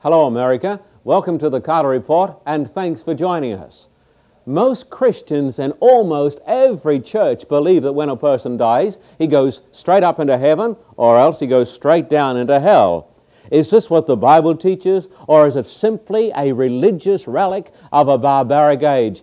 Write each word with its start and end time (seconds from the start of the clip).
Hello, 0.00 0.26
America. 0.26 0.78
Welcome 1.04 1.38
to 1.38 1.48
the 1.48 1.58
Carter 1.58 1.88
Report, 1.88 2.38
and 2.44 2.70
thanks 2.70 3.02
for 3.02 3.14
joining 3.14 3.54
us. 3.54 3.88
Most 4.44 4.90
Christians 4.90 5.58
and 5.58 5.72
almost 5.80 6.38
every 6.46 7.00
church 7.00 7.48
believe 7.48 7.82
that 7.82 7.94
when 7.94 8.10
a 8.10 8.16
person 8.16 8.58
dies, 8.58 8.98
he 9.18 9.26
goes 9.26 9.62
straight 9.72 10.02
up 10.02 10.20
into 10.20 10.36
heaven 10.36 10.76
or 10.98 11.18
else 11.18 11.40
he 11.40 11.46
goes 11.46 11.72
straight 11.72 12.10
down 12.10 12.36
into 12.36 12.60
hell. 12.60 13.08
Is 13.50 13.70
this 13.70 13.88
what 13.88 14.06
the 14.06 14.18
Bible 14.18 14.54
teaches, 14.54 15.08
or 15.28 15.46
is 15.46 15.56
it 15.56 15.64
simply 15.64 16.30
a 16.36 16.52
religious 16.52 17.26
relic 17.26 17.72
of 17.90 18.08
a 18.08 18.18
barbaric 18.18 18.82
age? 18.82 19.22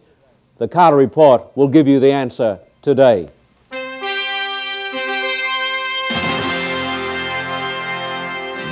The 0.58 0.68
Carter 0.68 0.98
Report 0.98 1.56
will 1.56 1.68
give 1.68 1.88
you 1.88 2.00
the 2.00 2.12
answer 2.12 2.60
today. 2.82 3.30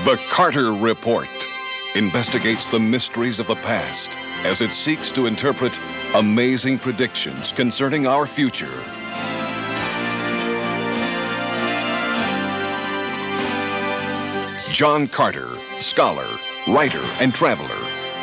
The 0.03 0.19
Carter 0.29 0.73
Report 0.73 1.29
investigates 1.95 2.69
the 2.71 2.79
mysteries 2.79 3.39
of 3.39 3.47
the 3.47 3.55
past 3.55 4.17
as 4.45 4.61
it 4.61 4.71
seeks 4.71 5.11
to 5.11 5.25
interpret 5.25 5.79
amazing 6.15 6.79
predictions 6.79 7.51
concerning 7.51 8.07
our 8.07 8.25
future. 8.25 8.83
John 14.71 15.07
Carter, 15.07 15.49
scholar, 15.79 16.27
writer, 16.67 17.03
and 17.19 17.33
traveler, 17.33 17.67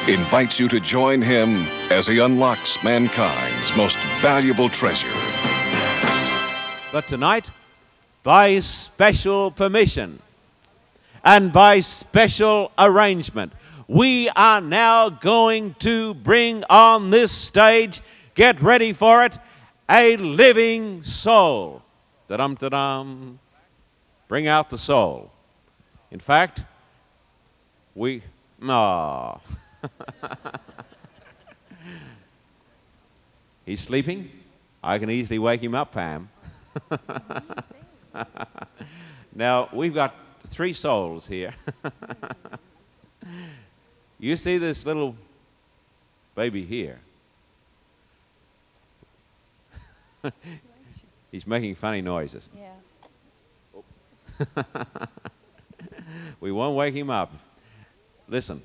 invites 0.08 0.58
you 0.58 0.68
to 0.68 0.80
join 0.80 1.20
him 1.20 1.66
as 1.90 2.06
he 2.06 2.18
unlocks 2.18 2.82
mankind's 2.82 3.76
most 3.76 3.98
valuable 4.20 4.70
treasure. 4.70 5.12
But 6.90 7.06
tonight, 7.06 7.50
by 8.22 8.60
special 8.60 9.50
permission 9.50 10.22
and 11.22 11.52
by 11.52 11.80
special 11.80 12.72
arrangement, 12.78 13.52
we 13.88 14.28
are 14.36 14.60
now 14.60 15.08
going 15.08 15.74
to 15.78 16.12
bring 16.14 16.62
on 16.68 17.08
this 17.08 17.32
stage, 17.32 18.02
get 18.34 18.60
ready 18.60 18.92
for 18.92 19.24
it, 19.24 19.38
a 19.90 20.18
living 20.18 21.02
soul. 21.02 21.82
Da-dum, 22.28 22.56
da-dum. 22.56 23.38
Bring 24.28 24.46
out 24.46 24.68
the 24.68 24.76
soul. 24.76 25.32
In 26.10 26.20
fact, 26.20 26.64
we, 27.94 28.22
no. 28.60 29.40
He's 33.64 33.80
sleeping. 33.80 34.30
I 34.82 34.98
can 34.98 35.10
easily 35.10 35.38
wake 35.38 35.62
him 35.62 35.74
up, 35.74 35.92
Pam. 35.92 36.28
now, 39.34 39.70
we've 39.72 39.94
got 39.94 40.14
three 40.46 40.74
souls 40.74 41.26
here. 41.26 41.54
you 44.26 44.36
see 44.36 44.58
this 44.58 44.84
little 44.84 45.14
baby 46.34 46.64
here? 46.64 46.98
He's 51.30 51.46
making 51.46 51.74
funny 51.76 52.00
noises. 52.00 52.48
Yeah. 52.56 53.82
we 56.40 56.50
won't 56.52 56.76
wake 56.76 56.94
him 56.94 57.10
up. 57.10 57.32
Listen. 58.28 58.62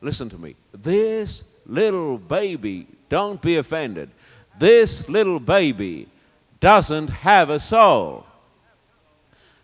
Listen 0.00 0.28
to 0.28 0.38
me. 0.38 0.54
This 0.72 1.44
little 1.66 2.18
baby, 2.18 2.86
don't 3.08 3.40
be 3.40 3.56
offended. 3.56 4.10
This 4.58 5.08
little 5.08 5.40
baby 5.40 6.08
doesn't 6.60 7.08
have 7.08 7.50
a 7.50 7.58
soul. 7.58 8.24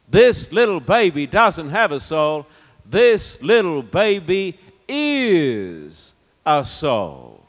This 0.08 0.52
little 0.52 0.80
baby 0.80 1.26
doesn't 1.26 1.70
have 1.70 1.92
a 1.92 2.00
soul. 2.00 2.46
This 2.84 3.40
little 3.42 3.82
baby 3.82 4.58
is 4.88 6.14
a 6.46 6.64
soul. 6.64 7.44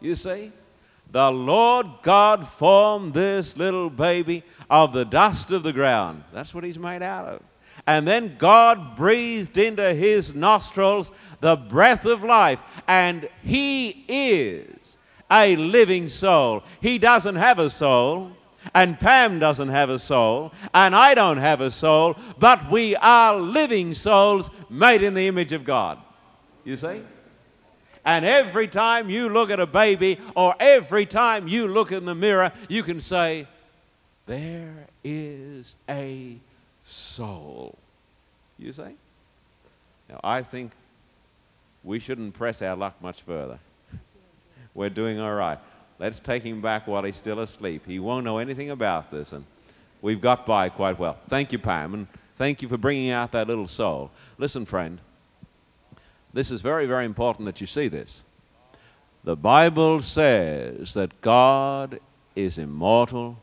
You 0.00 0.14
see? 0.14 0.52
The 1.12 1.30
Lord 1.30 1.86
God 2.02 2.46
formed 2.46 3.14
this 3.14 3.56
little 3.56 3.90
baby 3.90 4.44
of 4.68 4.92
the 4.92 5.04
dust 5.04 5.50
of 5.50 5.62
the 5.62 5.72
ground. 5.72 6.22
That's 6.32 6.54
what 6.54 6.62
he's 6.62 6.78
made 6.78 7.02
out 7.02 7.26
of. 7.26 7.42
And 7.86 8.06
then 8.06 8.36
God 8.38 8.96
breathed 8.96 9.58
into 9.58 9.92
his 9.94 10.34
nostrils 10.34 11.10
the 11.40 11.56
breath 11.56 12.04
of 12.04 12.22
life, 12.22 12.62
and 12.86 13.28
he 13.42 14.04
is 14.06 14.98
a 15.30 15.56
living 15.56 16.08
soul. 16.08 16.62
He 16.80 16.98
doesn't 16.98 17.36
have 17.36 17.58
a 17.58 17.70
soul, 17.70 18.32
and 18.74 19.00
Pam 19.00 19.38
doesn't 19.38 19.68
have 19.68 19.90
a 19.90 19.98
soul, 19.98 20.52
and 20.74 20.94
I 20.94 21.14
don't 21.14 21.38
have 21.38 21.60
a 21.60 21.70
soul, 21.70 22.16
but 22.38 22.70
we 22.70 22.94
are 22.96 23.36
living 23.36 23.94
souls 23.94 24.50
made 24.68 25.02
in 25.02 25.14
the 25.14 25.26
image 25.26 25.52
of 25.52 25.64
God. 25.64 25.98
You 26.64 26.76
see? 26.76 27.02
And 28.04 28.24
every 28.24 28.66
time 28.66 29.10
you 29.10 29.28
look 29.28 29.50
at 29.50 29.60
a 29.60 29.66
baby 29.66 30.18
or 30.34 30.54
every 30.58 31.06
time 31.06 31.48
you 31.48 31.68
look 31.68 31.92
in 31.92 32.04
the 32.04 32.14
mirror, 32.14 32.52
you 32.68 32.82
can 32.82 33.00
say, 33.00 33.46
There 34.26 34.86
is 35.04 35.76
a 35.88 36.36
soul. 36.82 37.76
You 38.58 38.72
see? 38.72 38.96
Now, 40.08 40.20
I 40.24 40.42
think 40.42 40.72
we 41.84 41.98
shouldn't 41.98 42.34
press 42.34 42.62
our 42.62 42.76
luck 42.76 43.00
much 43.00 43.22
further. 43.22 43.58
We're 44.74 44.90
doing 44.90 45.18
all 45.18 45.34
right. 45.34 45.58
Let's 45.98 46.20
take 46.20 46.42
him 46.42 46.60
back 46.60 46.86
while 46.86 47.02
he's 47.02 47.16
still 47.16 47.40
asleep. 47.40 47.82
He 47.86 47.98
won't 47.98 48.24
know 48.24 48.38
anything 48.38 48.70
about 48.70 49.10
this, 49.10 49.32
and 49.32 49.44
we've 50.00 50.20
got 50.20 50.46
by 50.46 50.68
quite 50.68 50.98
well. 50.98 51.18
Thank 51.28 51.52
you, 51.52 51.58
Pam, 51.58 51.94
and 51.94 52.06
thank 52.36 52.62
you 52.62 52.68
for 52.68 52.78
bringing 52.78 53.10
out 53.10 53.32
that 53.32 53.46
little 53.48 53.68
soul. 53.68 54.10
Listen, 54.38 54.64
friend, 54.64 54.98
this 56.32 56.50
is 56.50 56.60
very, 56.60 56.86
very 56.86 57.04
important 57.04 57.46
that 57.46 57.60
you 57.60 57.66
see 57.66 57.88
this. 57.88 58.24
The 59.24 59.36
Bible 59.36 60.00
says 60.00 60.94
that 60.94 61.20
God 61.20 62.00
is 62.34 62.58
immortal, 62.58 63.36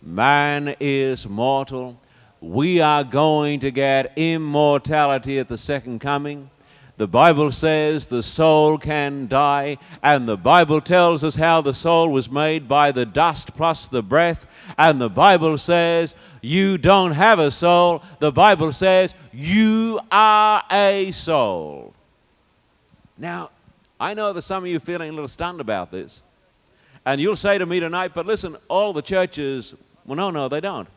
man 0.00 0.76
is 0.78 1.28
mortal. 1.28 1.98
We 2.40 2.80
are 2.80 3.04
going 3.04 3.60
to 3.60 3.70
get 3.70 4.12
immortality 4.16 5.38
at 5.38 5.48
the 5.48 5.58
second 5.58 6.00
coming. 6.00 6.50
The 6.98 7.08
Bible 7.08 7.50
says 7.50 8.06
the 8.06 8.22
soul 8.22 8.78
can 8.78 9.26
die, 9.26 9.78
and 10.02 10.28
the 10.28 10.36
Bible 10.36 10.80
tells 10.80 11.24
us 11.24 11.36
how 11.36 11.60
the 11.60 11.72
soul 11.72 12.10
was 12.10 12.30
made 12.30 12.68
by 12.68 12.92
the 12.92 13.06
dust 13.06 13.56
plus 13.56 13.88
the 13.88 14.02
breath. 14.02 14.46
And 14.76 15.00
the 15.00 15.08
Bible 15.08 15.56
says 15.56 16.14
you 16.42 16.78
don't 16.78 17.12
have 17.12 17.38
a 17.38 17.50
soul. 17.50 18.02
The 18.18 18.30
Bible 18.30 18.72
says 18.72 19.14
you 19.32 20.00
are 20.10 20.62
a 20.70 21.10
soul. 21.12 21.91
Now, 23.22 23.50
I 24.00 24.14
know 24.14 24.32
that 24.32 24.42
some 24.42 24.64
of 24.64 24.68
you 24.68 24.80
feeling 24.80 25.08
a 25.08 25.12
little 25.12 25.28
stunned 25.28 25.60
about 25.60 25.92
this. 25.92 26.22
And 27.06 27.20
you'll 27.20 27.36
say 27.36 27.56
to 27.56 27.64
me 27.64 27.78
tonight, 27.78 28.10
but 28.14 28.26
listen, 28.26 28.56
all 28.68 28.92
the 28.92 29.00
churches, 29.00 29.76
well, 30.04 30.16
no, 30.16 30.32
no, 30.32 30.48
they 30.48 30.60
don't. 30.60 30.88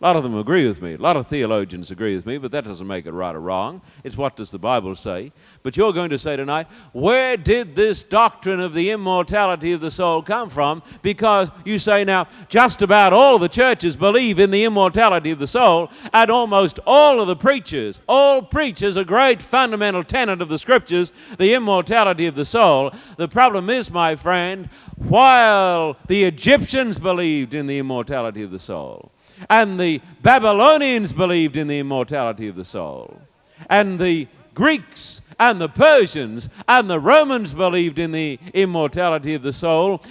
A 0.00 0.04
lot 0.04 0.14
of 0.14 0.22
them 0.22 0.36
agree 0.36 0.68
with 0.68 0.80
me. 0.80 0.94
A 0.94 0.98
lot 0.98 1.16
of 1.16 1.26
theologians 1.26 1.90
agree 1.90 2.14
with 2.14 2.24
me, 2.24 2.38
but 2.38 2.52
that 2.52 2.64
doesn't 2.64 2.86
make 2.86 3.06
it 3.06 3.10
right 3.10 3.34
or 3.34 3.40
wrong. 3.40 3.82
It's 4.04 4.16
what 4.16 4.36
does 4.36 4.52
the 4.52 4.58
Bible 4.58 4.94
say. 4.94 5.32
But 5.64 5.76
you're 5.76 5.92
going 5.92 6.10
to 6.10 6.18
say 6.20 6.36
tonight, 6.36 6.68
where 6.92 7.36
did 7.36 7.74
this 7.74 8.04
doctrine 8.04 8.60
of 8.60 8.74
the 8.74 8.92
immortality 8.92 9.72
of 9.72 9.80
the 9.80 9.90
soul 9.90 10.22
come 10.22 10.50
from? 10.50 10.84
Because 11.02 11.48
you 11.64 11.80
say 11.80 12.04
now, 12.04 12.28
just 12.48 12.80
about 12.80 13.12
all 13.12 13.40
the 13.40 13.48
churches 13.48 13.96
believe 13.96 14.38
in 14.38 14.52
the 14.52 14.62
immortality 14.62 15.32
of 15.32 15.40
the 15.40 15.48
soul, 15.48 15.90
and 16.12 16.30
almost 16.30 16.78
all 16.86 17.20
of 17.20 17.26
the 17.26 17.34
preachers, 17.34 18.00
all 18.08 18.40
preachers, 18.40 18.96
a 18.96 19.04
great 19.04 19.42
fundamental 19.42 20.04
tenet 20.04 20.40
of 20.40 20.48
the 20.48 20.58
scriptures, 20.58 21.10
the 21.38 21.54
immortality 21.54 22.26
of 22.26 22.36
the 22.36 22.44
soul. 22.44 22.92
The 23.16 23.26
problem 23.26 23.68
is, 23.68 23.90
my 23.90 24.14
friend, 24.14 24.70
while 24.94 25.96
the 26.06 26.22
Egyptians 26.22 27.00
believed 27.00 27.52
in 27.52 27.66
the 27.66 27.80
immortality 27.80 28.44
of 28.44 28.52
the 28.52 28.60
soul, 28.60 29.10
and 29.48 29.78
the 29.78 30.00
Babylonians 30.22 31.12
believed 31.12 31.56
in 31.56 31.66
the 31.66 31.78
immortality 31.78 32.48
of 32.48 32.56
the 32.56 32.64
soul. 32.64 33.20
And 33.68 33.98
the 33.98 34.28
Greeks 34.54 35.20
and 35.38 35.60
the 35.60 35.68
Persians 35.68 36.48
and 36.66 36.90
the 36.90 37.00
Romans 37.00 37.52
believed 37.52 37.98
in 37.98 38.12
the 38.12 38.38
immortality 38.54 39.34
of 39.34 39.42
the 39.42 39.52
soul. 39.52 40.02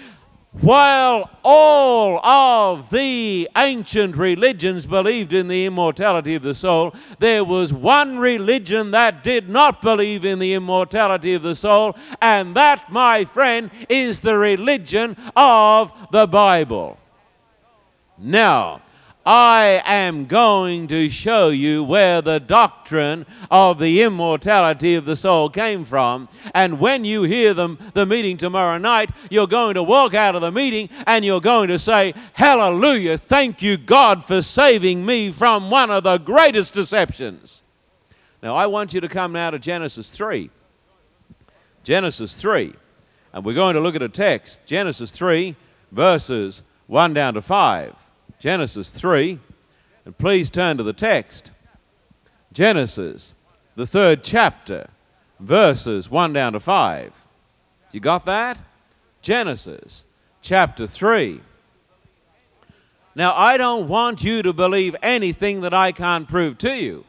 While 0.61 1.29
all 1.43 2.25
of 2.25 2.89
the 2.89 3.47
ancient 3.55 4.15
religions 4.15 4.87
believed 4.87 5.33
in 5.33 5.47
the 5.47 5.65
immortality 5.65 6.33
of 6.33 6.41
the 6.41 6.55
soul, 6.55 6.95
there 7.19 7.43
was 7.43 7.71
one 7.71 8.17
religion 8.17 8.91
that 8.91 9.23
did 9.23 9.49
not 9.49 9.81
believe 9.83 10.25
in 10.25 10.39
the 10.39 10.53
immortality 10.53 11.35
of 11.35 11.43
the 11.43 11.53
soul, 11.53 11.95
and 12.21 12.55
that, 12.55 12.91
my 12.91 13.25
friend, 13.25 13.69
is 13.87 14.21
the 14.21 14.37
religion 14.37 15.15
of 15.35 15.91
the 16.11 16.25
Bible. 16.25 16.97
Now, 18.17 18.81
I 19.29 19.81
am 19.83 20.25
going 20.25 20.87
to 20.87 21.09
show 21.09 21.49
you 21.49 21.83
where 21.83 22.21
the 22.21 22.39
doctrine 22.39 23.25
of 23.51 23.77
the 23.77 24.01
immortality 24.03 24.95
of 24.95 25.03
the 25.03 25.17
soul 25.17 25.49
came 25.49 25.83
from. 25.83 26.29
And 26.55 26.79
when 26.79 27.03
you 27.03 27.23
hear 27.23 27.53
them, 27.53 27.77
the 27.93 28.05
meeting 28.05 28.37
tomorrow 28.37 28.77
night, 28.77 29.09
you're 29.29 29.45
going 29.45 29.73
to 29.73 29.83
walk 29.83 30.13
out 30.13 30.35
of 30.35 30.41
the 30.41 30.51
meeting 30.53 30.87
and 31.07 31.25
you're 31.25 31.41
going 31.41 31.67
to 31.67 31.77
say, 31.77 32.13
Hallelujah, 32.31 33.17
thank 33.17 33.61
you, 33.61 33.75
God, 33.75 34.23
for 34.23 34.41
saving 34.41 35.05
me 35.05 35.33
from 35.33 35.69
one 35.69 35.91
of 35.91 36.05
the 36.05 36.19
greatest 36.19 36.73
deceptions. 36.73 37.63
Now, 38.41 38.55
I 38.55 38.67
want 38.67 38.93
you 38.93 39.01
to 39.01 39.09
come 39.09 39.33
now 39.33 39.49
to 39.49 39.59
Genesis 39.59 40.09
3. 40.09 40.49
Genesis 41.83 42.33
3. 42.39 42.73
And 43.33 43.43
we're 43.43 43.55
going 43.55 43.75
to 43.75 43.81
look 43.81 43.95
at 43.95 44.01
a 44.01 44.07
text, 44.07 44.65
Genesis 44.65 45.11
3, 45.11 45.53
verses 45.91 46.63
1 46.87 47.13
down 47.13 47.33
to 47.33 47.41
5. 47.41 48.06
Genesis 48.39 48.91
3. 48.91 49.39
And 50.05 50.17
please 50.17 50.49
turn 50.49 50.77
to 50.77 50.83
the 50.83 50.93
text. 50.93 51.51
Genesis, 52.53 53.33
the 53.75 53.85
third 53.85 54.23
chapter, 54.23 54.89
verses 55.39 56.09
1 56.09 56.33
down 56.33 56.53
to 56.53 56.59
5. 56.59 57.13
You 57.91 57.99
got 57.99 58.25
that? 58.25 58.59
Genesis 59.21 60.05
chapter 60.41 60.87
3. 60.87 61.41
Now, 63.15 63.33
I 63.35 63.57
don't 63.57 63.87
want 63.87 64.23
you 64.23 64.43
to 64.43 64.53
believe 64.53 64.95
anything 65.01 65.61
that 65.61 65.73
I 65.73 65.91
can't 65.91 66.27
prove 66.27 66.57
to 66.59 66.75
you. 66.75 67.03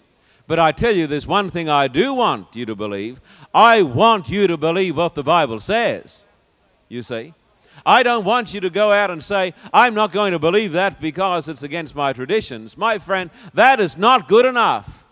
But 0.46 0.58
I 0.58 0.72
tell 0.72 0.92
you, 0.92 1.06
there's 1.06 1.26
one 1.26 1.50
thing 1.50 1.68
I 1.68 1.88
do 1.88 2.14
want 2.14 2.46
you 2.54 2.64
to 2.64 2.74
believe. 2.74 3.20
I 3.52 3.82
want 3.82 4.30
you 4.30 4.46
to 4.46 4.56
believe 4.56 4.96
what 4.96 5.14
the 5.14 5.22
Bible 5.22 5.60
says. 5.60 6.24
You 6.88 7.02
see? 7.02 7.34
I 7.84 8.02
don't 8.02 8.24
want 8.24 8.52
you 8.52 8.60
to 8.60 8.70
go 8.70 8.92
out 8.92 9.10
and 9.10 9.22
say, 9.22 9.54
I'm 9.72 9.94
not 9.94 10.12
going 10.12 10.32
to 10.32 10.38
believe 10.38 10.72
that 10.72 11.00
because 11.00 11.48
it's 11.48 11.62
against 11.62 11.94
my 11.94 12.12
traditions. 12.12 12.76
My 12.76 12.98
friend, 12.98 13.30
that 13.54 13.80
is 13.80 13.96
not 13.96 14.28
good 14.28 14.44
enough. 14.44 15.04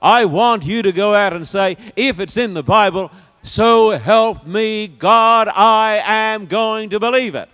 I 0.00 0.24
want 0.24 0.64
you 0.64 0.82
to 0.82 0.92
go 0.92 1.14
out 1.14 1.32
and 1.32 1.46
say, 1.46 1.76
if 1.96 2.20
it's 2.20 2.36
in 2.36 2.54
the 2.54 2.62
Bible, 2.62 3.10
so 3.42 3.90
help 3.90 4.46
me 4.46 4.88
God, 4.88 5.48
I 5.48 6.02
am 6.04 6.46
going 6.46 6.90
to 6.90 7.00
believe 7.00 7.34
it. 7.34 7.48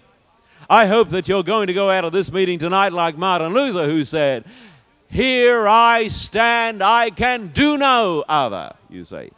I 0.69 0.87
hope 0.87 1.11
that 1.11 1.29
you're 1.29 1.43
going 1.43 1.67
to 1.67 1.75
go 1.75 1.91
out 1.91 2.05
of 2.05 2.13
this 2.13 2.33
meeting 2.33 2.59
tonight 2.59 2.93
like 2.93 3.17
Martin 3.17 3.53
Luther, 3.53 3.87
who 3.87 4.05
said, 4.05 4.45
here 5.09 5.69
I 5.69 6.09
stand, 6.09 6.83
I 6.83 7.11
can 7.11 7.49
do 7.49 7.77
no 7.77 8.25
other, 8.27 8.75
you 8.89 9.05
say. 9.05 9.31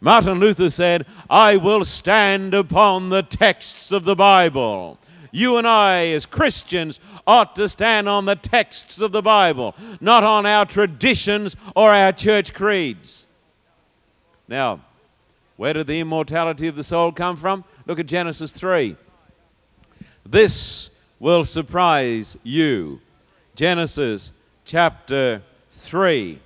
Martin 0.00 0.40
Luther 0.40 0.70
said, 0.70 1.06
I 1.30 1.56
will 1.56 1.84
stand 1.84 2.54
upon 2.54 3.08
the 3.08 3.22
texts 3.22 3.92
of 3.92 4.04
the 4.04 4.16
Bible. 4.16 4.98
You 5.30 5.56
and 5.56 5.66
I, 5.66 6.06
as 6.08 6.26
Christians, 6.26 7.00
ought 7.26 7.56
to 7.56 7.68
stand 7.68 8.08
on 8.08 8.24
the 8.24 8.36
texts 8.36 9.00
of 9.00 9.10
the 9.12 9.22
Bible, 9.22 9.74
not 10.00 10.22
on 10.22 10.46
our 10.46 10.64
traditions 10.64 11.56
or 11.74 11.90
our 11.90 12.12
church 12.12 12.54
creeds. 12.54 13.26
Now, 14.46 14.80
where 15.56 15.72
did 15.72 15.86
the 15.86 16.00
immortality 16.00 16.68
of 16.68 16.76
the 16.76 16.84
soul 16.84 17.10
come 17.10 17.36
from? 17.36 17.64
Look 17.86 17.98
at 17.98 18.06
Genesis 18.06 18.52
3. 18.52 18.96
This 20.24 20.90
will 21.18 21.44
surprise 21.44 22.36
you. 22.42 23.00
Genesis 23.54 24.32
chapter 24.64 25.42
3. 25.70 26.38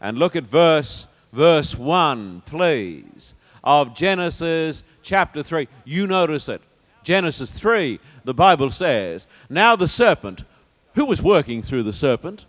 And 0.00 0.18
look 0.18 0.36
at 0.36 0.44
verse 0.44 1.06
verse 1.36 1.76
1, 1.76 2.42
please, 2.46 3.34
of 3.62 3.94
Genesis 3.94 4.82
chapter 5.02 5.42
3. 5.42 5.68
You 5.84 6.06
notice 6.06 6.48
it. 6.48 6.62
Genesis 7.04 7.56
3, 7.56 8.00
the 8.24 8.34
Bible 8.34 8.70
says, 8.70 9.26
Now 9.50 9.76
the 9.76 9.86
serpent, 9.86 10.44
who 10.94 11.04
was 11.04 11.20
working 11.20 11.62
through 11.62 11.82
the 11.82 11.92
serpent? 11.92 12.46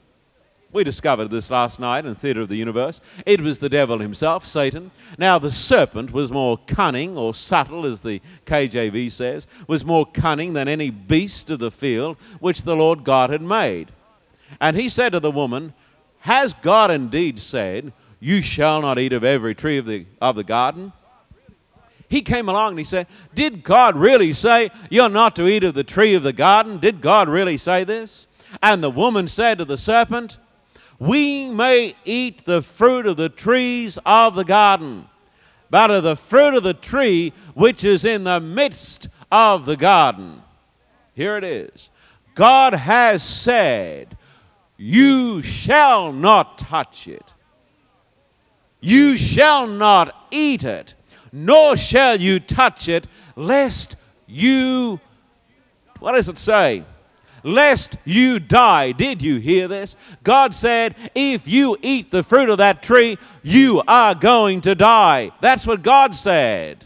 We 0.71 0.85
discovered 0.85 1.29
this 1.29 1.51
last 1.51 1.81
night 1.81 2.05
in 2.05 2.15
Theatre 2.15 2.41
of 2.41 2.49
the 2.49 2.55
Universe. 2.55 3.01
It 3.25 3.41
was 3.41 3.59
the 3.59 3.69
devil 3.69 3.99
himself, 3.99 4.45
Satan. 4.45 4.91
Now, 5.17 5.37
the 5.37 5.51
serpent 5.51 6.11
was 6.11 6.31
more 6.31 6.57
cunning, 6.67 7.17
or 7.17 7.33
subtle, 7.33 7.85
as 7.85 8.01
the 8.01 8.21
KJV 8.45 9.11
says, 9.11 9.47
was 9.67 9.85
more 9.85 10.05
cunning 10.05 10.53
than 10.53 10.67
any 10.67 10.91
beast 10.91 11.49
of 11.49 11.59
the 11.59 11.71
field 11.71 12.17
which 12.39 12.63
the 12.63 12.75
Lord 12.75 13.03
God 13.03 13.29
had 13.29 13.41
made. 13.41 13.91
And 14.61 14.77
he 14.77 14.87
said 14.87 15.11
to 15.11 15.19
the 15.19 15.31
woman, 15.31 15.73
Has 16.19 16.53
God 16.53 16.91
indeed 16.91 17.39
said, 17.39 17.91
You 18.19 18.41
shall 18.41 18.81
not 18.81 18.97
eat 18.99 19.13
of 19.13 19.23
every 19.23 19.55
tree 19.55 19.77
of 19.77 19.85
the, 19.85 20.05
of 20.21 20.35
the 20.35 20.43
garden? 20.43 20.91
He 22.09 22.21
came 22.21 22.47
along 22.47 22.71
and 22.71 22.79
he 22.79 22.85
said, 22.85 23.07
Did 23.35 23.63
God 23.63 23.95
really 23.95 24.33
say, 24.33 24.71
You're 24.89 25.09
not 25.09 25.35
to 25.35 25.47
eat 25.47 25.63
of 25.63 25.73
the 25.73 25.83
tree 25.83 26.15
of 26.15 26.23
the 26.23 26.33
garden? 26.33 26.79
Did 26.79 27.01
God 27.01 27.27
really 27.27 27.57
say 27.57 27.83
this? 27.83 28.27
And 28.61 28.81
the 28.81 28.89
woman 28.89 29.27
said 29.27 29.57
to 29.57 29.65
the 29.65 29.77
serpent, 29.77 30.37
We 30.99 31.49
may 31.49 31.95
eat 32.05 32.45
the 32.45 32.61
fruit 32.61 33.05
of 33.05 33.17
the 33.17 33.29
trees 33.29 33.99
of 34.05 34.35
the 34.35 34.45
garden, 34.45 35.07
but 35.69 35.91
of 35.91 36.03
the 36.03 36.15
fruit 36.15 36.53
of 36.53 36.63
the 36.63 36.73
tree 36.73 37.33
which 37.55 37.83
is 37.83 38.05
in 38.05 38.23
the 38.23 38.39
midst 38.39 39.09
of 39.31 39.65
the 39.65 39.75
garden. 39.75 40.41
Here 41.13 41.37
it 41.37 41.43
is. 41.43 41.89
God 42.35 42.73
has 42.73 43.21
said, 43.21 44.17
you 44.77 45.41
shall 45.41 46.13
not 46.13 46.59
touch 46.59 47.07
it. 47.07 47.33
You 48.79 49.17
shall 49.17 49.67
not 49.67 50.27
eat 50.31 50.63
it, 50.63 50.93
nor 51.31 51.75
shall 51.75 52.19
you 52.19 52.39
touch 52.39 52.87
it, 52.87 53.07
lest 53.35 53.95
you, 54.27 54.99
what 55.99 56.13
does 56.13 56.29
it 56.29 56.37
say? 56.37 56.83
Lest 57.43 57.97
you 58.05 58.39
die. 58.39 58.91
Did 58.91 59.21
you 59.21 59.37
hear 59.37 59.67
this? 59.67 59.95
God 60.23 60.53
said, 60.53 60.95
if 61.15 61.47
you 61.47 61.77
eat 61.81 62.11
the 62.11 62.23
fruit 62.23 62.49
of 62.49 62.57
that 62.57 62.83
tree, 62.83 63.17
you 63.41 63.81
are 63.87 64.13
going 64.13 64.61
to 64.61 64.75
die. 64.75 65.31
That's 65.39 65.65
what 65.65 65.81
God 65.81 66.13
said. 66.13 66.85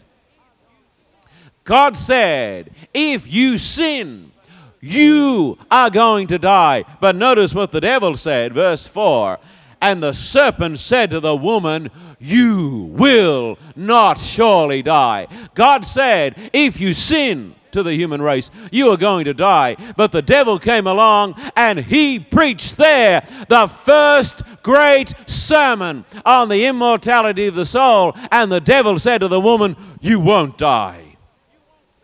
God 1.63 1.95
said, 1.95 2.71
if 2.93 3.31
you 3.31 3.57
sin, 3.57 4.31
you 4.79 5.57
are 5.69 5.89
going 5.89 6.27
to 6.27 6.39
die. 6.39 6.85
But 6.99 7.15
notice 7.15 7.53
what 7.53 7.71
the 7.71 7.81
devil 7.81 8.15
said, 8.15 8.53
verse 8.53 8.87
4 8.87 9.39
And 9.81 10.01
the 10.01 10.13
serpent 10.13 10.79
said 10.79 11.09
to 11.11 11.19
the 11.19 11.35
woman, 11.35 11.89
You 12.19 12.89
will 12.91 13.57
not 13.75 14.19
surely 14.19 14.81
die. 14.81 15.27
God 15.55 15.85
said, 15.85 16.51
If 16.53 16.79
you 16.79 16.93
sin, 16.93 17.55
to 17.71 17.83
the 17.83 17.93
human 17.93 18.21
race. 18.21 18.51
You 18.71 18.89
are 18.91 18.97
going 18.97 19.25
to 19.25 19.33
die. 19.33 19.77
But 19.95 20.11
the 20.11 20.21
devil 20.21 20.59
came 20.59 20.87
along 20.87 21.35
and 21.55 21.79
he 21.79 22.19
preached 22.19 22.77
there 22.77 23.25
the 23.47 23.67
first 23.67 24.43
great 24.61 25.13
sermon 25.27 26.05
on 26.25 26.49
the 26.49 26.65
immortality 26.65 27.47
of 27.47 27.55
the 27.55 27.65
soul. 27.65 28.15
And 28.31 28.51
the 28.51 28.61
devil 28.61 28.99
said 28.99 29.19
to 29.19 29.27
the 29.27 29.39
woman, 29.39 29.75
You 29.99 30.19
won't 30.19 30.57
die. 30.57 31.17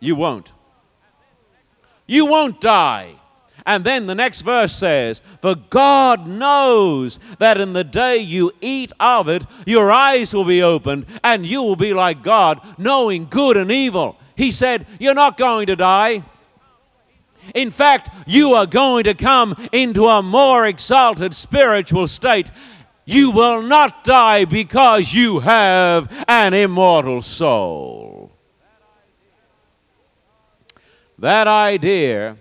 You 0.00 0.16
won't. 0.16 0.52
You 2.06 2.26
won't 2.26 2.60
die. 2.60 3.17
And 3.68 3.84
then 3.84 4.06
the 4.06 4.14
next 4.14 4.40
verse 4.40 4.74
says, 4.74 5.20
For 5.42 5.54
God 5.54 6.26
knows 6.26 7.20
that 7.38 7.60
in 7.60 7.74
the 7.74 7.84
day 7.84 8.16
you 8.16 8.50
eat 8.62 8.92
of 8.98 9.28
it, 9.28 9.44
your 9.66 9.92
eyes 9.92 10.32
will 10.32 10.46
be 10.46 10.62
opened, 10.62 11.04
and 11.22 11.44
you 11.44 11.62
will 11.62 11.76
be 11.76 11.92
like 11.92 12.22
God, 12.22 12.62
knowing 12.78 13.26
good 13.28 13.58
and 13.58 13.70
evil. 13.70 14.16
He 14.36 14.52
said, 14.52 14.86
You're 14.98 15.12
not 15.12 15.36
going 15.36 15.66
to 15.66 15.76
die. 15.76 16.24
In 17.54 17.70
fact, 17.70 18.08
you 18.26 18.54
are 18.54 18.64
going 18.64 19.04
to 19.04 19.12
come 19.12 19.54
into 19.70 20.06
a 20.06 20.22
more 20.22 20.66
exalted 20.66 21.34
spiritual 21.34 22.06
state. 22.06 22.50
You 23.04 23.32
will 23.32 23.60
not 23.60 24.02
die 24.02 24.46
because 24.46 25.12
you 25.12 25.40
have 25.40 26.24
an 26.26 26.54
immortal 26.54 27.20
soul. 27.20 28.32
That 31.18 31.46
idea, 31.46 32.38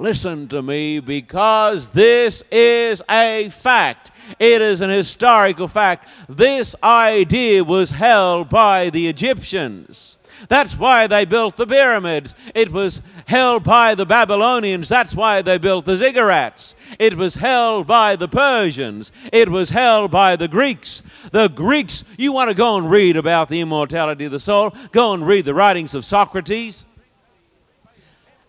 listen 0.00 0.48
to 0.48 0.62
me, 0.62 0.98
because 0.98 1.88
this 1.88 2.42
is 2.50 3.02
a 3.08 3.50
fact. 3.50 4.10
It 4.38 4.62
is 4.62 4.80
an 4.80 4.90
historical 4.90 5.68
fact. 5.68 6.08
This 6.28 6.74
idea 6.82 7.62
was 7.62 7.90
held 7.90 8.48
by 8.48 8.90
the 8.90 9.08
Egyptians. 9.08 10.16
That's 10.48 10.78
why 10.78 11.06
they 11.06 11.26
built 11.26 11.56
the 11.56 11.66
pyramids. 11.66 12.34
It 12.54 12.72
was 12.72 13.02
held 13.26 13.62
by 13.62 13.94
the 13.94 14.06
Babylonians. 14.06 14.88
That's 14.88 15.14
why 15.14 15.42
they 15.42 15.58
built 15.58 15.84
the 15.84 15.96
ziggurats. 15.96 16.74
It 16.98 17.14
was 17.14 17.34
held 17.34 17.86
by 17.86 18.16
the 18.16 18.28
Persians. 18.28 19.12
It 19.32 19.50
was 19.50 19.68
held 19.68 20.10
by 20.10 20.36
the 20.36 20.48
Greeks. 20.48 21.02
The 21.30 21.48
Greeks, 21.48 22.04
you 22.16 22.32
want 22.32 22.48
to 22.48 22.54
go 22.54 22.78
and 22.78 22.90
read 22.90 23.18
about 23.18 23.50
the 23.50 23.60
immortality 23.60 24.24
of 24.24 24.32
the 24.32 24.40
soul? 24.40 24.74
Go 24.92 25.12
and 25.12 25.26
read 25.26 25.44
the 25.44 25.54
writings 25.54 25.94
of 25.94 26.06
Socrates 26.06 26.86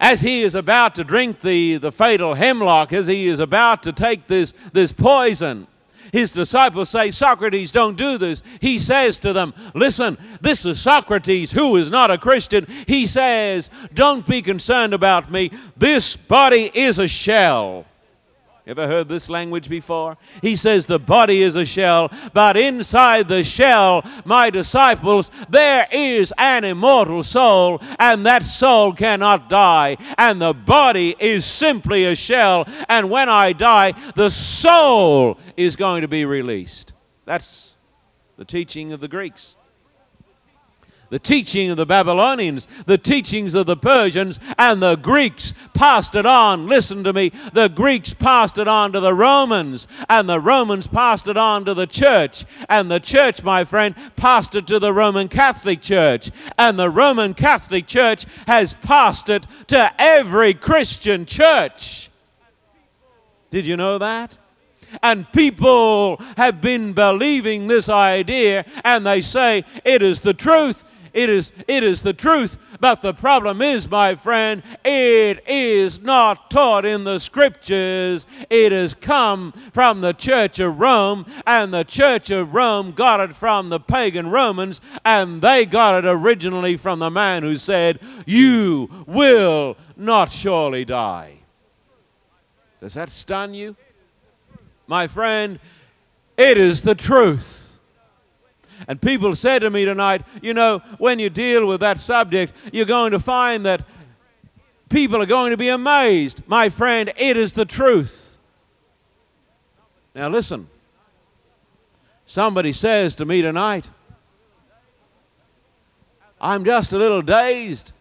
as 0.01 0.20
he 0.20 0.41
is 0.41 0.55
about 0.55 0.96
to 0.96 1.03
drink 1.03 1.41
the, 1.41 1.77
the 1.77 1.91
fatal 1.91 2.34
hemlock, 2.34 2.91
as 2.91 3.05
he 3.05 3.27
is 3.27 3.39
about 3.39 3.84
to 3.84 3.93
take 3.93 4.25
this, 4.27 4.51
this 4.74 4.91
poison, 4.91 5.67
his 6.12 6.31
disciples 6.31 6.89
say, 6.89 7.12
Socrates, 7.12 7.72
don't 7.72 7.96
do 7.96 8.17
this. 8.17 8.43
He 8.60 8.79
says 8.79 9.20
to 9.20 9.31
them, 9.31 9.53
Listen, 9.74 10.17
this 10.41 10.65
is 10.65 10.81
Socrates 10.81 11.51
who 11.51 11.77
is 11.77 11.89
not 11.89 12.12
a 12.12 12.17
Christian. 12.17 12.65
He 12.88 13.08
says, 13.08 13.70
Don't 13.93 14.27
be 14.27 14.41
concerned 14.41 14.93
about 14.93 15.31
me. 15.31 15.51
This 15.77 16.17
body 16.17 16.70
is 16.74 17.00
a 17.00 17.08
shell. 17.08 17.86
Ever 18.72 18.88
heard 18.88 19.10
this 19.10 19.30
language 19.30 19.68
before? 19.68 20.18
He 20.42 20.56
says 20.56 20.86
the 20.86 20.98
body 20.98 21.44
is 21.44 21.58
a 21.58 21.66
shell, 21.66 22.10
but 22.32 22.56
inside 22.56 23.28
the 23.28 23.44
shell, 23.44 24.06
my 24.24 24.50
disciples, 24.50 25.30
there 25.50 25.90
is 25.92 26.32
an 26.38 26.63
immortal 26.63 27.22
soul, 27.22 27.82
and 28.00 28.25
that 28.25 28.46
soul 28.46 28.94
cannot 28.94 29.50
die. 29.50 29.98
And 30.18 30.42
the 30.42 30.54
body 30.54 31.18
is 31.20 31.44
simply 31.44 32.06
a 32.06 32.16
shell, 32.16 32.66
and 32.88 33.10
when 33.10 33.28
I 33.28 33.51
die, 33.51 33.92
the 34.16 34.30
soul 34.30 35.38
is 35.58 35.75
going 35.75 36.04
to 36.04 36.08
be 36.08 36.24
released. 36.24 36.94
That's 37.25 37.74
the 38.38 38.46
teaching 38.46 38.94
of 38.94 39.01
the 39.01 39.10
Greeks 39.10 39.58
the 41.12 41.20
teaching 41.20 41.70
of 41.70 41.77
the 41.77 41.86
Babylonians, 41.86 42.70
the 42.86 42.98
teachings 42.98 43.53
of 43.53 43.65
the 43.65 43.75
Persians, 43.75 44.39
and 44.58 44.82
the 44.82 44.96
Greeks 44.96 45.53
passed 45.74 46.15
it 46.15 46.25
on. 46.25 46.68
Listen 46.68 47.03
to 47.03 47.12
me. 47.12 47.34
The 47.51 47.68
Greeks 47.68 48.13
passed 48.13 48.58
it 48.58 48.68
on 48.68 48.94
to 48.94 49.01
the 49.01 49.13
Romans, 49.13 49.88
and 50.10 50.27
the 50.27 50.39
Romans 50.39 50.88
passed 50.88 51.27
it 51.27 51.36
on 51.36 51.65
to 51.65 51.74
the 51.74 51.86
church, 51.86 52.46
and 52.70 52.89
the 52.89 53.01
church, 53.01 53.44
my 53.44 53.65
friend, 53.65 53.94
passed 54.15 54.56
it 54.56 54.65
to 54.68 54.80
the 54.80 54.94
Roman 54.94 55.27
Catholic 55.27 55.82
Church, 55.82 56.32
and 56.58 56.80
the 56.80 56.89
Roman 56.89 57.34
Catholic 57.34 57.88
Church 57.88 58.25
has 58.48 58.74
passed 58.75 59.30
it 59.30 59.46
to 59.68 59.91
every 60.00 60.53
Christian 60.53 61.25
church. 61.25 62.10
Did 63.50 63.65
you 63.65 63.75
know 63.75 63.98
that? 63.98 64.38
And 65.03 65.30
people 65.34 66.22
have 66.38 66.62
been 66.62 66.94
believing 66.94 67.68
this 67.68 67.89
idea, 67.89 68.65
and 68.86 69.06
they 69.06 69.22
say 69.22 69.65
it 69.84 70.01
is 70.01 70.22
the 70.22 70.34
truth. 70.34 70.86
It 71.13 71.30
is, 71.30 71.51
it 71.68 71.84
is 71.84 72.01
the 72.01 72.13
truth. 72.13 72.58
But 72.80 73.01
the 73.01 73.13
problem 73.13 73.62
is, 73.62 73.89
my 73.89 74.15
friend, 74.15 74.63
it 74.84 75.44
is 75.48 76.01
not 76.01 76.50
taught 76.50 76.86
in 76.86 77.03
the 77.03 77.20
scriptures. 77.20 78.25
It 78.50 78.72
has 78.72 78.94
come 78.94 79.51
from 79.72 80.01
the 80.01 80.13
Church 80.13 80.60
of 80.60 80.80
Rome, 80.80 81.25
and 81.46 81.74
the 81.74 81.84
Church 81.84 82.32
of 82.32 82.53
Rome 82.53 82.91
got 82.91 83.20
it 83.20 83.36
from 83.36 83.70
the 83.70 83.80
pagan 83.80 84.30
Romans, 84.30 84.82
and 85.06 85.41
they 85.41 85.65
got 85.65 86.03
it 86.03 86.08
originally 86.08 86.77
from 86.77 87.00
the 87.00 87.12
man 87.12 87.44
who 87.44 87.58
said, 87.58 88.00
You 88.25 88.89
will 89.06 89.77
not 89.96 90.32
surely 90.32 90.86
die. 90.86 91.39
Does 92.80 92.96
that 92.96 93.10
stun 93.10 93.53
you? 93.53 93.75
My 94.88 95.08
friend, 95.08 95.60
it 96.36 96.58
is 96.58 96.82
the 96.82 96.96
truth. 96.96 97.71
And 98.88 99.01
people 99.01 99.35
said 99.35 99.59
to 99.59 99.69
me 99.69 99.85
tonight, 99.85 100.23
you 100.41 100.53
know, 100.53 100.79
when 100.97 101.19
you 101.19 101.29
deal 101.29 101.67
with 101.67 101.81
that 101.81 102.00
subject, 102.00 102.53
you're 102.71 102.85
going 102.85 103.11
to 103.11 103.19
find 103.19 103.65
that 103.65 103.81
people 104.89 105.21
are 105.21 105.27
going 105.27 105.51
to 105.51 105.57
be 105.57 105.69
amazed. 105.69 106.43
My 106.47 106.69
friend, 106.69 107.11
it 107.17 107.38
is 107.38 107.53
the 107.53 107.65
truth. 107.65 108.38
Now, 110.13 110.27
listen. 110.27 110.67
Somebody 112.25 112.71
says 112.71 113.17
to 113.17 113.25
me 113.25 113.41
tonight, 113.41 113.89
I'm 116.39 116.63
just 116.63 116.93
a 116.93 116.97
little 116.97 117.21
dazed. 117.21 117.91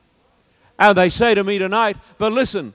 And 0.78 0.96
they 0.96 1.08
say 1.08 1.34
to 1.34 1.42
me 1.42 1.58
tonight, 1.58 1.96
but 2.16 2.32
listen, 2.32 2.72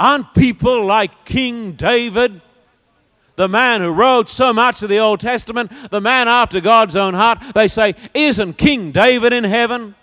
aren't 0.00 0.34
people 0.34 0.84
like 0.84 1.24
King 1.24 1.72
David 1.72 2.42
the 3.36 3.48
man 3.48 3.82
who 3.82 3.92
wrote 3.92 4.28
so 4.28 4.52
much 4.52 4.82
of 4.82 4.88
the 4.88 4.98
Old 4.98 5.20
Testament, 5.20 5.70
the 5.90 6.00
man 6.00 6.26
after 6.26 6.60
God's 6.60 6.96
own 6.96 7.14
heart, 7.14 7.38
they 7.54 7.68
say, 7.68 7.94
Isn't 8.14 8.58
King 8.58 8.90
David 8.92 9.32
in 9.32 9.44
heaven? 9.44 9.94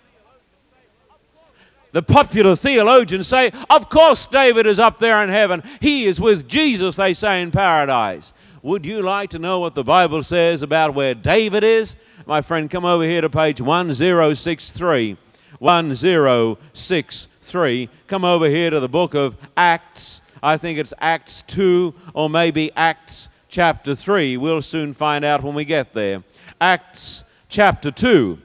The 1.91 2.01
popular 2.01 2.55
theologians 2.55 3.27
say, 3.27 3.51
Of 3.69 3.89
course, 3.89 4.25
David 4.27 4.65
is 4.65 4.79
up 4.79 4.99
there 4.99 5.21
in 5.23 5.29
heaven. 5.29 5.61
He 5.79 6.05
is 6.05 6.21
with 6.21 6.47
Jesus, 6.47 6.95
they 6.95 7.13
say, 7.13 7.41
in 7.41 7.51
paradise. 7.51 8.31
Would 8.61 8.85
you 8.85 9.01
like 9.01 9.31
to 9.31 9.39
know 9.39 9.59
what 9.59 9.75
the 9.75 9.83
Bible 9.83 10.23
says 10.23 10.61
about 10.61 10.93
where 10.93 11.13
David 11.13 11.65
is? 11.65 11.97
My 12.25 12.41
friend, 12.41 12.71
come 12.71 12.85
over 12.85 13.03
here 13.03 13.19
to 13.21 13.29
page 13.29 13.59
1063. 13.59 15.17
1063. 15.59 17.89
Come 18.07 18.25
over 18.25 18.47
here 18.47 18.69
to 18.69 18.79
the 18.79 18.89
book 18.89 19.15
of 19.15 19.35
Acts 19.57 20.21
I 20.43 20.57
think 20.57 20.77
it's 20.77 20.93
Acts 20.99 21.41
2 21.43 21.95
or 22.13 22.29
maybe 22.29 22.69
Acts 22.75 23.29
chapter 23.47 23.95
3. 23.95 24.35
We'll 24.35 24.61
soon 24.61 24.93
find 24.93 25.23
out 25.23 25.41
when 25.41 25.55
we 25.55 25.63
get 25.63 25.93
there. 25.93 26.21
Acts 26.59 27.23
chapter 27.47 27.91
2, 27.91 28.37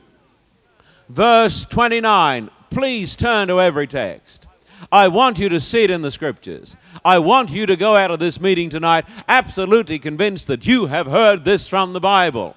verse 1.09 1.65
29. 1.65 2.51
Please 2.71 3.17
turn 3.17 3.49
to 3.49 3.61
every 3.61 3.89
text. 3.89 4.47
I 4.93 5.09
want 5.09 5.41
you 5.41 5.49
to 5.49 5.59
see 5.59 5.83
it 5.83 5.91
in 5.91 6.03
the 6.03 6.11
scriptures. 6.13 6.77
I 7.05 7.19
want 7.19 7.51
you 7.51 7.67
to 7.67 7.75
go 7.75 7.97
out 7.97 8.13
of 8.13 8.21
this 8.21 8.41
meeting 8.41 8.71
tonight 8.71 9.05
absolutely 9.29 9.99
convinced 9.99 10.47
that 10.47 10.65
you 10.67 10.87
have 10.87 11.09
heard 11.09 11.45
this 11.45 11.67
from 11.67 11.95
the 11.95 12.01
Bible. 12.01 12.55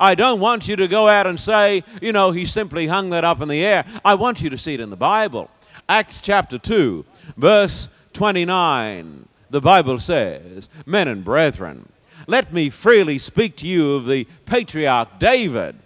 I 0.00 0.16
don't 0.16 0.40
want 0.40 0.66
you 0.66 0.74
to 0.74 0.88
go 0.88 1.06
out 1.06 1.28
and 1.28 1.38
say, 1.38 1.84
you 2.02 2.12
know, 2.12 2.32
he 2.32 2.44
simply 2.44 2.88
hung 2.88 3.10
that 3.10 3.24
up 3.24 3.40
in 3.40 3.46
the 3.46 3.64
air. 3.64 3.84
I 4.04 4.14
want 4.14 4.42
you 4.42 4.50
to 4.50 4.58
see 4.58 4.74
it 4.74 4.80
in 4.80 4.90
the 4.90 4.96
Bible. 4.96 5.48
Acts 5.88 6.20
chapter 6.20 6.58
2, 6.58 7.04
verse 7.36 7.88
29, 8.14 9.28
the 9.50 9.60
Bible 9.60 9.98
says, 9.98 10.70
Men 10.86 11.08
and 11.08 11.24
brethren, 11.24 11.88
let 12.26 12.52
me 12.52 12.70
freely 12.70 13.18
speak 13.18 13.56
to 13.56 13.66
you 13.66 13.94
of 13.94 14.06
the 14.06 14.26
patriarch 14.46 15.18
David, 15.18 15.76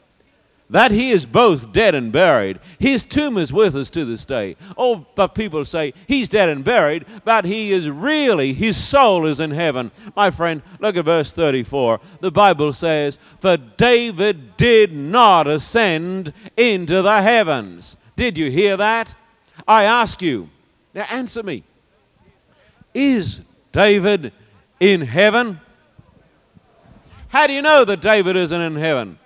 that 0.71 0.91
he 0.91 1.11
is 1.11 1.25
both 1.25 1.73
dead 1.73 1.95
and 1.95 2.13
buried. 2.13 2.61
His 2.79 3.05
tomb 3.05 3.39
is 3.39 3.53
with 3.53 3.75
us 3.75 3.89
to 3.91 4.05
this 4.05 4.27
day. 4.27 4.57
Oh, 4.77 5.07
but 5.15 5.35
people 5.35 5.65
say 5.65 5.95
he's 6.07 6.29
dead 6.29 6.51
and 6.51 6.63
buried, 6.63 7.07
but 7.25 7.47
he 7.47 7.73
is 7.73 7.91
really, 7.91 8.53
his 8.53 8.77
soul 8.77 9.27
is 9.27 9.41
in 9.41 9.51
heaven. 9.51 9.91
My 10.15 10.31
friend, 10.31 10.63
look 10.79 10.97
at 10.97 11.07
verse 11.07 11.33
34. 11.33 12.01
The 12.21 12.31
Bible 12.31 12.75
says, 12.75 13.19
For 13.41 13.57
David 13.57 14.57
did 14.59 14.93
not 14.93 15.47
ascend 15.47 16.35
into 16.57 17.01
the 17.01 17.23
heavens. 17.23 17.97
Did 18.17 18.37
you 18.37 18.51
hear 18.51 18.77
that? 18.77 19.15
I 19.67 19.85
ask 19.85 20.21
you, 20.21 20.51
now 20.95 21.07
answer 21.11 21.43
me. 21.43 21.65
Is 22.95 23.43
David 23.73 24.33
in 24.81 25.01
heaven? 25.01 25.61
How 27.29 27.47
do 27.47 27.53
you 27.53 27.63
know 27.63 27.85
that 27.85 28.01
David 28.01 28.37
isn't 28.37 28.61
in 28.61 28.77
heaven? 28.77 29.19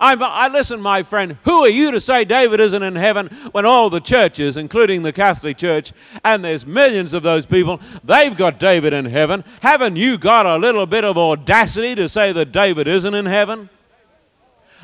I'm, 0.00 0.22
I 0.22 0.48
listen, 0.48 0.80
my 0.80 1.02
friend. 1.02 1.36
Who 1.44 1.64
are 1.64 1.68
you 1.68 1.90
to 1.90 2.00
say 2.00 2.24
David 2.24 2.58
isn't 2.58 2.82
in 2.82 2.96
heaven 2.96 3.26
when 3.52 3.66
all 3.66 3.90
the 3.90 4.00
churches, 4.00 4.56
including 4.56 5.02
the 5.02 5.12
Catholic 5.12 5.58
Church, 5.58 5.92
and 6.24 6.42
there's 6.42 6.64
millions 6.64 7.12
of 7.12 7.22
those 7.22 7.44
people, 7.44 7.80
they've 8.02 8.34
got 8.34 8.58
David 8.58 8.94
in 8.94 9.04
heaven? 9.04 9.44
Haven't 9.60 9.96
you 9.96 10.16
got 10.16 10.46
a 10.46 10.56
little 10.56 10.86
bit 10.86 11.04
of 11.04 11.18
audacity 11.18 11.94
to 11.96 12.08
say 12.08 12.32
that 12.32 12.50
David 12.50 12.88
isn't 12.88 13.12
in 13.14 13.26
heaven? 13.26 13.68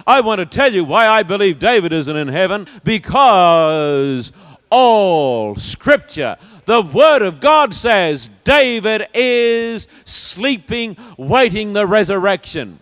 I 0.06 0.20
want 0.20 0.40
to 0.40 0.46
tell 0.46 0.70
you 0.70 0.84
why 0.84 1.08
I 1.08 1.22
believe 1.22 1.58
David 1.58 1.94
isn't 1.94 2.16
in 2.16 2.28
heaven 2.28 2.66
because 2.84 4.32
all 4.68 5.54
Scripture 5.54 6.36
the 6.66 6.82
Word 6.82 7.22
of 7.22 7.40
God 7.40 7.72
says 7.72 8.28
David 8.44 9.08
is 9.14 9.88
sleeping, 10.04 10.96
waiting 11.16 11.72
the 11.72 11.86
resurrection. 11.86 12.80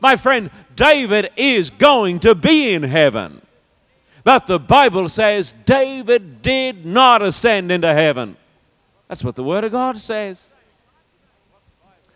My 0.00 0.16
friend, 0.16 0.50
David 0.76 1.30
is 1.36 1.70
going 1.70 2.20
to 2.20 2.34
be 2.34 2.72
in 2.72 2.82
heaven. 2.82 3.42
But 4.22 4.46
the 4.46 4.58
Bible 4.58 5.08
says 5.08 5.52
David 5.64 6.40
did 6.40 6.86
not 6.86 7.20
ascend 7.20 7.72
into 7.72 7.92
heaven. 7.92 8.36
That's 9.08 9.24
what 9.24 9.34
the 9.34 9.44
Word 9.44 9.64
of 9.64 9.72
God 9.72 9.98
says. 9.98 10.48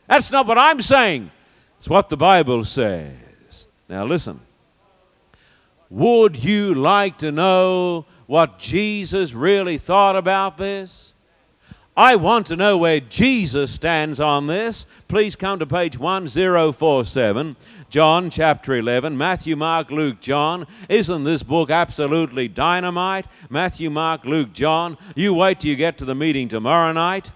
That's 0.07 0.31
not 0.31 0.47
what 0.47 0.59
I'm 0.59 0.81
saying. 0.81 1.31
It's 1.79 1.89
what 1.89 2.09
the 2.09 2.17
Bible 2.17 2.65
says. 2.65 3.67
Now 3.89 4.05
listen. 4.05 4.41
Would 5.91 6.43
you 6.43 6.75
like 6.75 7.19
to 7.19 7.33
know 7.33 8.07
what 8.27 8.59
Jesus 8.59 9.33
really 9.33 9.79
thought 9.79 10.17
about 10.17 10.57
this? 10.57 11.13
I 11.97 12.17
want 12.17 12.47
to 12.47 12.57
know 12.57 12.77
where 12.77 12.99
Jesus 12.99 13.73
stands 13.73 14.19
on 14.19 14.49
this. 14.49 14.85
Please 15.07 15.37
come 15.37 15.61
to 15.61 15.67
page 15.67 15.97
1047, 15.97 17.57
John 17.89 18.31
chapter 18.31 18.75
11, 18.75 19.17
Matthew, 19.17 19.55
Mark, 19.55 19.93
Luke, 19.93 20.21
John. 20.21 20.67
Isn't 20.89 21.23
this 21.23 21.45
book 21.45 21.71
absolutely 21.71 22.49
dynamite? 22.49 23.29
Matthew, 23.49 23.91
Mark, 23.91 24.25
Luke, 24.25 24.53
John. 24.53 24.99
You 25.15 25.35
wait 25.35 25.61
till 25.61 25.71
you 25.71 25.77
get 25.77 25.97
to 25.99 26.05
the 26.05 26.17
meeting 26.17 26.49
tomorrow 26.49 26.93
night. 26.93 27.31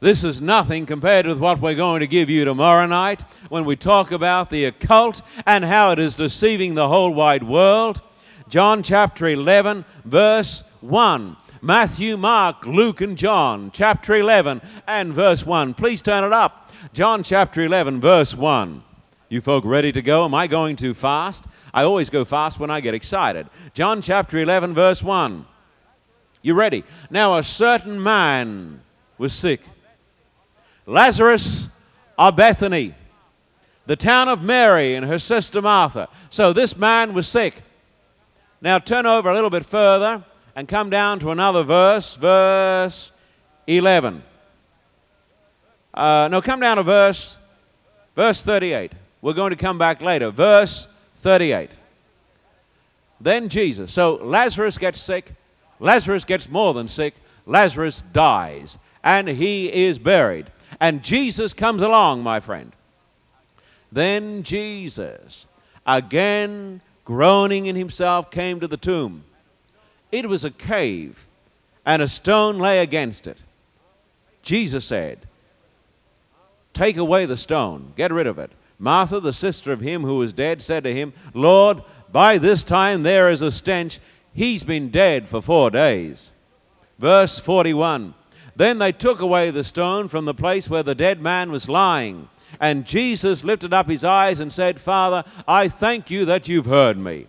This 0.00 0.24
is 0.24 0.40
nothing 0.40 0.84
compared 0.84 1.26
with 1.26 1.38
what 1.38 1.60
we're 1.60 1.74
going 1.74 2.00
to 2.00 2.06
give 2.08 2.28
you 2.28 2.44
tomorrow 2.44 2.86
night 2.86 3.22
when 3.48 3.64
we 3.64 3.76
talk 3.76 4.10
about 4.10 4.50
the 4.50 4.64
occult 4.64 5.22
and 5.46 5.64
how 5.64 5.92
it 5.92 6.00
is 6.00 6.16
deceiving 6.16 6.74
the 6.74 6.88
whole 6.88 7.14
wide 7.14 7.44
world. 7.44 8.02
John 8.48 8.82
chapter 8.82 9.26
11, 9.26 9.84
verse 10.04 10.62
1. 10.80 11.36
Matthew, 11.62 12.16
Mark, 12.16 12.64
Luke, 12.64 13.00
and 13.00 13.18
John, 13.18 13.70
chapter 13.72 14.14
11 14.14 14.60
and 14.86 15.12
verse 15.12 15.44
1. 15.44 15.74
Please 15.74 16.00
turn 16.00 16.22
it 16.22 16.32
up. 16.32 16.70
John 16.92 17.24
chapter 17.24 17.62
11, 17.62 18.00
verse 18.00 18.34
1. 18.34 18.82
You 19.28 19.40
folk 19.40 19.64
ready 19.64 19.90
to 19.90 20.00
go? 20.00 20.24
Am 20.24 20.34
I 20.34 20.46
going 20.46 20.76
too 20.76 20.94
fast? 20.94 21.46
I 21.74 21.82
always 21.82 22.08
go 22.08 22.24
fast 22.24 22.60
when 22.60 22.70
I 22.70 22.80
get 22.80 22.94
excited. 22.94 23.48
John 23.74 24.00
chapter 24.00 24.38
11, 24.38 24.74
verse 24.74 25.02
1. 25.02 25.44
You 26.42 26.54
ready? 26.54 26.84
Now, 27.10 27.38
a 27.38 27.42
certain 27.42 28.00
man 28.00 28.80
was 29.18 29.32
sick. 29.32 29.60
Lazarus 30.86 31.68
of 32.16 32.36
Bethany, 32.36 32.94
the 33.86 33.96
town 33.96 34.28
of 34.28 34.42
Mary 34.42 34.94
and 34.94 35.04
her 35.04 35.18
sister 35.18 35.60
Martha. 35.60 36.08
So 36.30 36.52
this 36.52 36.76
man 36.76 37.12
was 37.12 37.26
sick. 37.26 37.54
Now 38.60 38.78
turn 38.78 39.06
over 39.06 39.28
a 39.28 39.34
little 39.34 39.50
bit 39.50 39.66
further 39.66 40.24
and 40.54 40.66
come 40.66 40.90
down 40.90 41.18
to 41.20 41.30
another 41.30 41.62
verse, 41.62 42.14
verse 42.14 43.12
11. 43.66 44.22
Uh, 45.92 46.28
no, 46.30 46.40
come 46.40 46.60
down 46.60 46.76
to 46.76 46.82
verse, 46.82 47.38
verse 48.14 48.42
38. 48.42 48.92
We're 49.22 49.32
going 49.32 49.50
to 49.50 49.56
come 49.56 49.78
back 49.78 50.00
later. 50.00 50.30
Verse 50.30 50.88
38. 51.16 51.76
Then 53.20 53.48
Jesus. 53.48 53.92
So 53.92 54.14
Lazarus 54.16 54.78
gets 54.78 55.00
sick. 55.00 55.32
Lazarus 55.80 56.24
gets 56.24 56.48
more 56.48 56.74
than 56.74 56.88
sick. 56.88 57.14
Lazarus 57.46 58.02
dies. 58.12 58.78
And 59.02 59.28
he 59.28 59.72
is 59.72 59.98
buried. 59.98 60.46
And 60.80 61.02
Jesus 61.02 61.52
comes 61.54 61.82
along, 61.82 62.22
my 62.22 62.40
friend. 62.40 62.72
Then 63.92 64.42
Jesus, 64.42 65.46
again 65.86 66.80
groaning 67.06 67.64
in 67.64 67.76
himself, 67.76 68.30
came 68.30 68.60
to 68.60 68.68
the 68.68 68.76
tomb. 68.76 69.24
It 70.12 70.28
was 70.28 70.44
a 70.44 70.50
cave, 70.50 71.26
and 71.86 72.02
a 72.02 72.08
stone 72.08 72.58
lay 72.58 72.80
against 72.80 73.26
it. 73.26 73.42
Jesus 74.42 74.84
said, 74.84 75.20
Take 76.74 76.98
away 76.98 77.24
the 77.24 77.38
stone, 77.38 77.94
get 77.96 78.12
rid 78.12 78.26
of 78.26 78.38
it. 78.38 78.52
Martha, 78.78 79.20
the 79.20 79.32
sister 79.32 79.72
of 79.72 79.80
him 79.80 80.02
who 80.02 80.18
was 80.18 80.34
dead, 80.34 80.60
said 80.60 80.84
to 80.84 80.92
him, 80.92 81.14
Lord, 81.32 81.82
by 82.12 82.36
this 82.36 82.62
time 82.62 83.02
there 83.02 83.30
is 83.30 83.40
a 83.40 83.50
stench. 83.50 83.98
He's 84.34 84.64
been 84.64 84.90
dead 84.90 85.26
for 85.26 85.40
four 85.40 85.70
days. 85.70 86.32
Verse 86.98 87.38
41 87.38 88.14
Then 88.54 88.78
they 88.78 88.92
took 88.92 89.20
away 89.20 89.50
the 89.50 89.64
stone 89.64 90.08
from 90.08 90.26
the 90.26 90.34
place 90.34 90.68
where 90.68 90.82
the 90.82 90.94
dead 90.94 91.22
man 91.22 91.50
was 91.50 91.68
lying. 91.68 92.28
And 92.60 92.86
Jesus 92.86 93.44
lifted 93.44 93.72
up 93.72 93.88
his 93.88 94.04
eyes 94.04 94.40
and 94.40 94.52
said, 94.52 94.80
Father, 94.80 95.24
I 95.46 95.68
thank 95.68 96.10
you 96.10 96.24
that 96.26 96.48
you've 96.48 96.66
heard 96.66 96.98
me. 96.98 97.26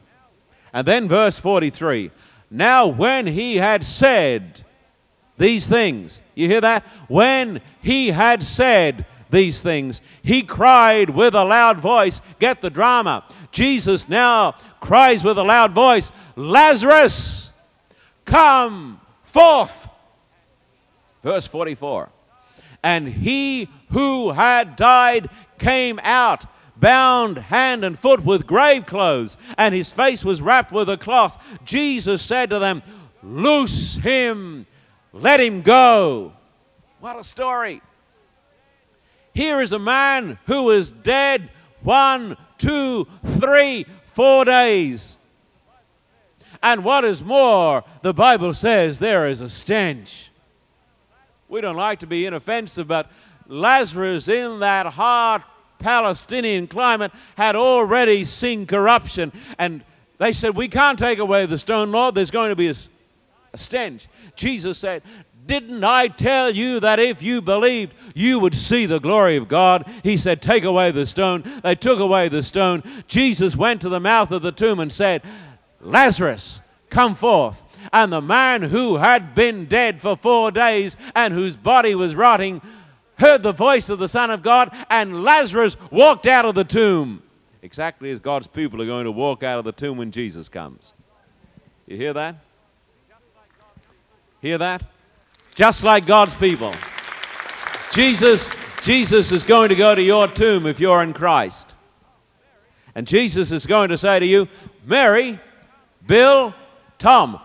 And 0.74 0.88
then 0.88 1.08
verse 1.08 1.40
43 1.40 2.12
Now 2.50 2.88
when 2.88 3.28
he 3.28 3.58
had 3.58 3.84
said 3.84 4.64
these 5.38 5.68
things, 5.68 6.22
you 6.36 6.48
hear 6.48 6.62
that? 6.62 6.84
When 7.08 7.62
he 7.82 8.10
had 8.10 8.44
said 8.44 9.06
these 9.30 9.62
things, 9.62 10.02
he 10.24 10.42
cried 10.42 11.10
with 11.10 11.36
a 11.36 11.44
loud 11.44 11.78
voice. 11.78 12.22
Get 12.40 12.62
the 12.62 12.70
drama. 12.70 13.24
Jesus 13.52 14.08
now 14.08 14.56
cries 14.80 15.24
with 15.24 15.38
a 15.38 15.44
loud 15.44 15.72
voice, 15.72 16.12
Lazarus, 16.36 17.52
come 18.26 19.00
forth. 19.24 19.90
Verse 21.24 21.48
44. 21.48 22.10
And 22.88 23.10
he 23.10 23.68
who 23.92 24.32
had 24.32 24.78
died 24.78 25.30
came 25.60 26.00
out, 26.04 26.46
bound 26.78 27.38
hand 27.38 27.84
and 27.84 28.00
foot 28.00 28.24
with 28.24 28.48
grave 28.48 28.86
clothes, 28.86 29.36
and 29.58 29.76
his 29.76 29.92
face 29.92 30.24
was 30.24 30.42
wrapped 30.42 30.72
with 30.72 30.88
a 30.88 30.96
cloth. 30.96 31.38
Jesus 31.66 32.22
said 32.22 32.50
to 32.50 32.60
them, 32.60 32.82
Loose 33.22 33.96
him, 33.96 34.66
let 35.12 35.42
him 35.42 35.64
go. 35.64 36.32
What 37.02 37.20
a 37.20 37.26
story. 37.26 37.82
Here 39.34 39.60
is 39.60 39.74
a 39.74 39.80
man 39.80 40.40
who 40.46 40.70
is 40.70 40.90
dead 40.90 41.50
one, 41.84 42.38
two, 42.58 43.06
three, 43.38 43.86
four 44.14 44.46
days. 44.46 45.18
And 46.64 46.86
what 46.86 47.04
is 47.04 47.22
more, 47.22 47.84
the 48.02 48.14
Bible 48.14 48.54
says 48.54 49.00
there 49.00 49.28
is 49.28 49.42
a 49.42 49.50
stench. 49.50 50.27
We 51.48 51.62
don't 51.62 51.76
like 51.76 52.00
to 52.00 52.08
be 52.08 52.26
inoffensive, 52.26 52.88
but 52.88 53.10
Lazarus, 53.48 54.28
in 54.28 54.60
that 54.60 54.86
hot 54.86 55.44
Palestinian 55.80 56.68
climate, 56.68 57.12
had 57.36 57.56
already 57.56 58.26
seen 58.26 58.66
corruption. 58.66 59.32
And 59.58 59.84
they 60.18 60.34
said, 60.34 60.56
We 60.56 60.68
can't 60.68 61.00
take 61.00 61.20
away 61.20 61.46
the 61.46 61.58
stone, 61.58 61.92
Lord. 61.92 62.16
There's 62.16 62.32
going 62.32 62.50
to 62.50 62.56
be 62.56 62.68
a, 62.68 62.76
a 63.54 63.58
stench. 63.58 64.08
Jesus 64.36 64.78
said, 64.78 65.04
didn't 65.48 65.84
I 65.84 66.10
tell 66.10 66.52
you 66.52 66.82
that 66.82 67.00
if 67.00 67.24
you 67.24 67.42
believed, 67.42 67.94
you 68.14 68.40
would 68.40 68.54
see 68.54 68.86
the 68.86 69.00
glory 69.00 69.38
of 69.38 69.48
God? 69.48 69.90
He 70.04 70.18
said, 70.18 70.42
Take 70.42 70.66
away 70.66 70.92
the 70.92 71.06
stone. 71.06 71.44
They 71.64 71.76
took 71.76 72.00
away 72.00 72.28
the 72.28 72.44
stone. 72.44 72.84
Jesus 73.08 73.56
went 73.56 73.82
to 73.82 73.90
the 73.90 74.02
mouth 74.02 74.32
of 74.32 74.42
the 74.42 74.52
tomb 74.52 74.82
and 74.82 74.92
said, 74.92 75.24
Lazarus, 75.80 76.62
come 76.90 77.16
forth. 77.16 77.64
And 77.94 78.12
the 78.12 78.22
man 78.22 78.62
who 78.62 78.98
had 78.98 79.36
been 79.36 79.66
dead 79.66 80.02
for 80.02 80.18
four 80.18 80.52
days 80.52 80.98
and 81.16 81.34
whose 81.34 81.56
body 81.56 81.96
was 81.96 82.16
rotting 82.16 82.62
heard 83.18 83.44
the 83.44 83.52
voice 83.52 83.90
of 83.90 84.00
the 84.00 84.08
Son 84.08 84.30
of 84.30 84.44
God, 84.44 84.72
and 84.90 85.24
Lazarus 85.24 85.76
walked 85.92 86.28
out 86.28 86.46
of 86.46 86.56
the 86.56 86.64
tomb. 86.64 87.24
Exactly 87.62 88.12
as 88.12 88.20
God's 88.20 88.48
people 88.48 88.82
are 88.82 88.86
going 88.86 89.06
to 89.06 89.12
walk 89.12 89.44
out 89.44 89.60
of 89.60 89.66
the 89.66 89.72
tomb 89.72 89.98
when 89.98 90.12
Jesus 90.12 90.48
comes. 90.50 90.94
You 91.88 91.98
hear 91.98 92.14
that? 92.14 92.36
Hear 94.42 94.58
that? 94.60 94.84
Just 95.56 95.84
like 95.84 96.06
God's 96.06 96.36
people. 96.36 96.74
Jesus, 97.92 98.52
Jesus 98.84 99.32
is 99.32 99.42
going 99.42 99.70
to 99.70 99.76
go 99.76 99.96
to 99.96 100.02
your 100.02 100.28
tomb 100.28 100.68
if 100.68 100.80
you're 100.80 101.02
in 101.02 101.14
Christ. 101.14 101.74
And 102.94 103.08
Jesus 103.08 103.52
is 103.52 103.66
going 103.66 103.90
to 103.90 103.98
say 103.98 104.20
to 104.20 104.26
you, 104.26 104.48
Mary, 104.86 105.40
Bill, 106.06 106.54
Tom, 107.00 107.40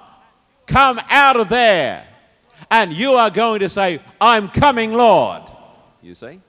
come 0.66 1.00
out 1.08 1.36
of 1.36 1.48
there. 1.48 2.06
And 2.70 2.92
you 2.92 3.12
are 3.12 3.30
going 3.30 3.60
to 3.60 3.68
say, 3.68 4.00
I'm 4.20 4.48
coming, 4.48 4.92
Lord. 4.92 5.42
You 6.00 6.14
see? 6.14 6.40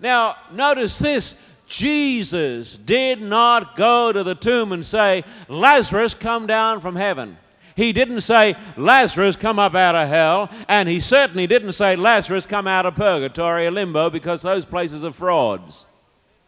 Now, 0.00 0.36
notice 0.52 0.98
this 0.98 1.36
Jesus 1.66 2.76
did 2.76 3.20
not 3.20 3.76
go 3.76 4.10
to 4.10 4.22
the 4.22 4.34
tomb 4.34 4.72
and 4.72 4.84
say, 4.84 5.24
Lazarus, 5.48 6.14
come 6.14 6.46
down 6.46 6.80
from 6.80 6.96
heaven. 6.96 7.36
He 7.76 7.92
didn't 7.92 8.22
say, 8.22 8.56
Lazarus, 8.76 9.36
come 9.36 9.58
up 9.58 9.74
out 9.74 9.94
of 9.94 10.08
hell. 10.08 10.50
And 10.66 10.88
he 10.88 10.98
certainly 10.98 11.46
didn't 11.46 11.72
say, 11.72 11.94
Lazarus, 11.94 12.46
come 12.46 12.66
out 12.66 12.86
of 12.86 12.94
purgatory 12.94 13.66
or 13.66 13.70
limbo, 13.70 14.10
because 14.10 14.42
those 14.42 14.64
places 14.64 15.04
are 15.04 15.12
frauds. 15.12 15.86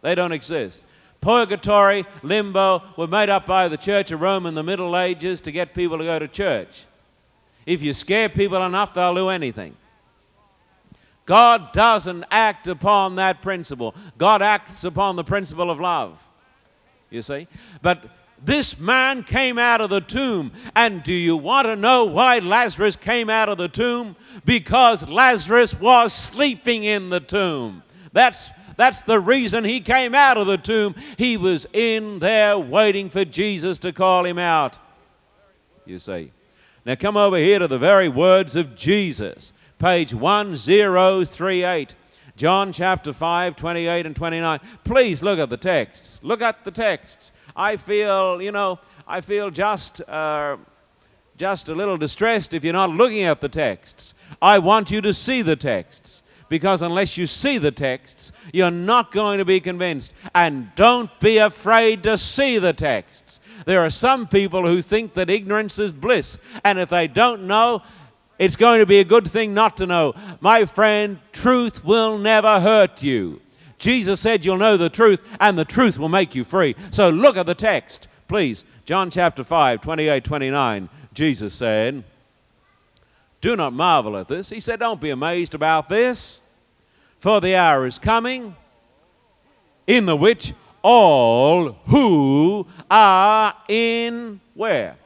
They 0.03 0.15
don't 0.15 0.33
exist. 0.33 0.85
Purgatory, 1.21 2.07
limbo 2.23 2.83
were 2.97 3.07
made 3.07 3.29
up 3.29 3.47
by 3.47 3.69
the 3.69 3.77
Church 3.77 4.11
of 4.11 4.21
Rome 4.21 4.47
in 4.47 4.55
the 4.55 4.63
Middle 4.63 4.97
Ages 4.97 5.41
to 5.43 5.53
get 5.53 5.75
people 5.75 5.99
to 5.99 6.05
go 6.05 6.19
to 6.19 6.29
church. 6.29 6.87
If 7.67 7.83
you 7.83 7.93
scare 7.93 8.29
people 8.29 8.65
enough, 8.65 8.95
they'll 8.95 9.15
do 9.15 9.29
anything. 9.29 9.77
God 11.27 11.73
doesn't 11.73 12.25
act 12.31 12.67
upon 12.67 13.17
that 13.17 13.43
principle. 13.43 13.95
God 14.19 14.43
acts 14.43 14.83
upon 14.85 15.17
the 15.17 15.23
principle 15.23 15.71
of 15.71 15.79
love. 15.79 16.19
You 17.11 17.23
see? 17.23 17.47
But 17.83 18.05
this 18.43 18.81
man 18.81 19.23
came 19.23 19.59
out 19.59 19.81
of 19.81 19.91
the 19.91 20.01
tomb. 20.01 20.53
And 20.75 21.03
do 21.03 21.13
you 21.13 21.37
want 21.37 21.67
to 21.67 21.77
know 21.77 22.07
why 22.07 22.39
Lazarus 22.39 22.97
came 22.97 23.29
out 23.29 23.49
of 23.49 23.59
the 23.59 23.69
tomb? 23.69 24.17
Because 24.45 25.09
Lazarus 25.09 25.79
was 25.79 26.13
sleeping 26.13 26.85
in 26.85 27.11
the 27.11 27.21
tomb. 27.21 27.83
That's, 28.13 28.49
that's 28.81 29.03
the 29.03 29.21
reason 29.21 29.63
he 29.63 29.81
came 29.81 30.15
out 30.15 30.39
of 30.39 30.47
the 30.47 30.57
tomb. 30.57 30.95
He 31.19 31.37
was 31.37 31.67
in 31.75 32.19
there 32.19 32.59
waiting 32.59 33.11
for 33.11 33.27
Jesus 33.27 33.79
to 33.81 33.93
call 33.93 34.25
him 34.25 34.39
out. 34.39 34.79
You 35.85 35.99
see. 35.99 36.33
Now 36.87 36.95
come 36.95 37.15
over 37.15 37.37
here 37.37 37.59
to 37.59 37.69
the 37.69 37.79
very 37.79 38.09
words 38.09 38.57
of 38.57 38.75
Jesus 38.75 39.53
page 39.79 40.15
1038. 40.15 41.95
John 42.37 42.73
chapter 42.73 43.13
5, 43.13 43.55
28 43.55 44.07
and 44.07 44.17
29. 44.17 44.61
Please 44.85 45.23
look 45.23 45.39
at 45.39 45.51
the 45.51 45.59
texts. 45.59 46.19
Look 46.23 46.41
at 46.41 46.65
the 46.65 46.71
texts. 46.71 47.33
I 47.55 47.77
feel, 47.77 48.41
you 48.41 48.51
know, 48.51 48.79
I 49.07 49.21
feel 49.21 49.51
just, 49.51 50.01
uh, 50.09 50.57
just 51.37 51.69
a 51.69 51.75
little 51.75 51.99
distressed 51.99 52.55
if 52.55 52.65
you're 52.65 52.73
not 52.73 52.89
looking 52.89 53.25
at 53.25 53.43
the 53.43 53.49
texts. 53.51 54.15
I 54.41 54.59
want 54.59 54.91
you 54.91 55.03
to 55.03 55.13
see 55.13 55.43
the 55.43 55.57
texts 55.57 56.23
because 56.51 56.83
unless 56.83 57.17
you 57.17 57.27
see 57.27 57.57
the 57.57 57.71
texts, 57.71 58.33
you're 58.53 58.71
not 58.71 59.13
going 59.13 59.39
to 59.39 59.45
be 59.47 59.61
convinced. 59.61 60.13
And 60.35 60.75
don't 60.75 61.09
be 61.21 61.39
afraid 61.39 62.03
to 62.03 62.19
see 62.19 62.59
the 62.59 62.75
texts. 62.75 63.41
There 63.65 63.81
are 63.81 63.91
some 63.91 64.27
people 64.27 64.67
who 64.67 64.83
think 64.83 65.15
that 65.15 65.31
ignorance 65.31 65.79
is 65.79 65.93
bliss, 65.93 66.37
and 66.65 66.79
if 66.79 66.91
they 66.91 67.07
don't 67.07 67.45
know, 67.45 67.83
it's 68.39 68.57
going 68.57 68.81
to 68.81 68.87
be 68.87 68.99
a 68.99 69.05
good 69.05 69.29
thing 69.29 69.55
not 69.55 69.77
to 69.77 69.87
know. 69.87 70.15
My 70.41 70.65
friend, 70.65 71.19
truth 71.33 71.85
will 71.85 72.19
never 72.19 72.59
hurt 72.61 73.03
you. 73.03 73.41
Jesus 73.79 74.21
said 74.21 74.45
you'll 74.45 74.57
know 74.57 74.77
the 74.77 74.91
truth, 74.91 75.23
and 75.41 75.57
the 75.57 75.65
truth 75.65 75.99
will 75.99 76.09
make 76.09 76.35
you 76.35 76.43
free. 76.43 76.75
So 76.91 77.11
look 77.11 77.37
at 77.37 77.47
the 77.47 77.55
text, 77.55 78.09
please. 78.29 78.65
John 78.85 79.09
chapter 79.09 79.45
5, 79.45 79.81
28, 79.83 80.25
29. 80.25 80.89
Jesus 81.13 81.55
said, 81.55 82.03
Do 83.41 83.57
not 83.57 83.73
marvel 83.73 84.17
at 84.17 84.29
this. 84.29 84.51
He 84.51 84.61
said, 84.61 84.81
Don't 84.81 85.01
be 85.01 85.11
amazed 85.11 85.55
about 85.55 85.89
this, 85.89 86.41
for 87.19 87.41
the 87.41 87.57
hour 87.57 87.87
is 87.87 87.99
coming 87.99 88.55
in 89.87 90.07
the 90.07 90.17
which 90.17 90.53
all 90.83 91.73
who 91.87 92.67
are 92.91 93.55
in 93.69 94.41
where? 94.55 94.97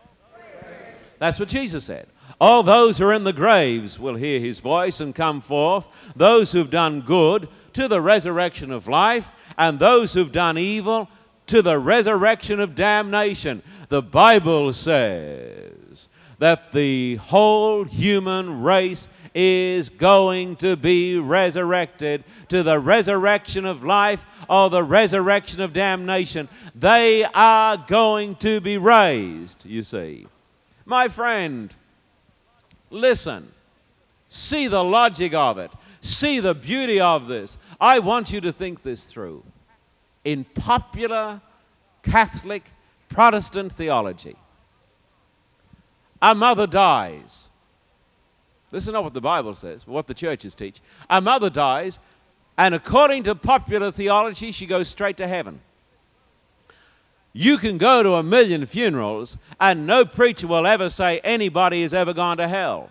That's 1.19 1.39
what 1.39 1.49
Jesus 1.49 1.85
said 1.85 2.09
All 2.41 2.63
those 2.63 2.99
who 2.99 3.07
are 3.07 3.13
in 3.13 3.25
the 3.25 3.33
graves 3.33 3.99
will 3.99 4.15
hear 4.15 4.41
his 4.41 4.59
voice 4.59 5.01
and 5.01 5.15
come 5.15 5.41
forth. 5.41 5.89
Those 6.17 6.53
who've 6.53 6.71
done 6.71 7.01
good 7.01 7.49
to 7.75 7.89
the 7.89 8.01
resurrection 8.01 8.71
of 8.71 8.89
life, 8.89 9.31
and 9.59 9.79
those 9.79 10.13
who've 10.13 10.33
done 10.33 10.59
evil 10.59 11.09
to 11.47 11.63
the 11.63 11.79
resurrection 11.79 12.61
of 12.61 12.75
damnation. 12.75 13.63
The 13.89 14.03
Bible 14.03 14.73
says 14.73 16.09
that 16.39 16.73
the 16.73 17.17
whole 17.17 17.85
human 17.85 18.63
race 18.63 19.09
is 19.35 19.89
going 19.89 20.57
to 20.57 20.77
be 20.77 21.19
resurrected 21.19 22.23
to 22.49 22.63
the 22.63 22.79
resurrection 22.79 23.65
of 23.65 23.83
life 23.83 24.25
or 24.49 24.71
the 24.71 24.83
resurrection 24.83 25.61
of 25.61 25.73
damnation. 25.73 26.49
They 26.75 27.25
are 27.25 27.77
going 27.77 28.37
to 28.37 28.61
be 28.61 28.79
raised, 28.79 29.67
you 29.67 29.83
see. 29.83 30.27
My 30.85 31.09
friend, 31.09 31.75
listen. 32.91 33.51
See 34.29 34.69
the 34.69 34.83
logic 34.83 35.33
of 35.35 35.59
it. 35.59 35.71
See 36.01 36.41
the 36.41 36.55
beauty 36.55 37.01
of 37.01 37.29
this. 37.29 37.57
I 37.81 38.01
want 38.01 38.33
you 38.33 38.41
to 38.43 38.53
think 38.53 38.83
this 38.83 39.05
through. 39.07 39.43
In 40.25 40.45
popular 40.45 41.41
Catholic 42.03 42.71
Protestant 43.09 43.73
theology, 43.73 44.37
a 46.25 46.35
mother 46.35 46.67
dies. 46.67 47.49
This 48.71 48.87
is 48.87 48.93
not 48.93 49.05
what 49.05 49.13
the 49.13 49.21
Bible 49.21 49.55
says, 49.55 49.85
but 49.85 49.93
what 49.93 50.07
the 50.07 50.15
churches 50.15 50.55
teach. 50.55 50.81
A 51.11 51.21
mother 51.21 51.51
dies, 51.51 51.99
and 52.57 52.75
according 52.75 53.25
to 53.25 53.35
popular 53.35 53.93
theology, 53.93 54.51
she 54.51 54.65
goes 54.65 54.89
straight 54.89 55.19
to 55.19 55.29
heaven. 55.29 55.61
You 57.35 57.59
can 57.59 57.77
go 57.77 58.03
to 58.03 58.15
a 58.15 58.23
million 58.23 58.65
funerals, 58.65 59.37
and 59.61 59.87
no 59.87 60.07
preacher 60.07 60.47
will 60.47 60.67
ever 60.67 60.89
say 60.89 61.21
anybody 61.21 61.83
has 61.83 61.93
ever 61.93 62.15
gone 62.15 62.39
to 62.39 62.49
hell. 62.49 62.91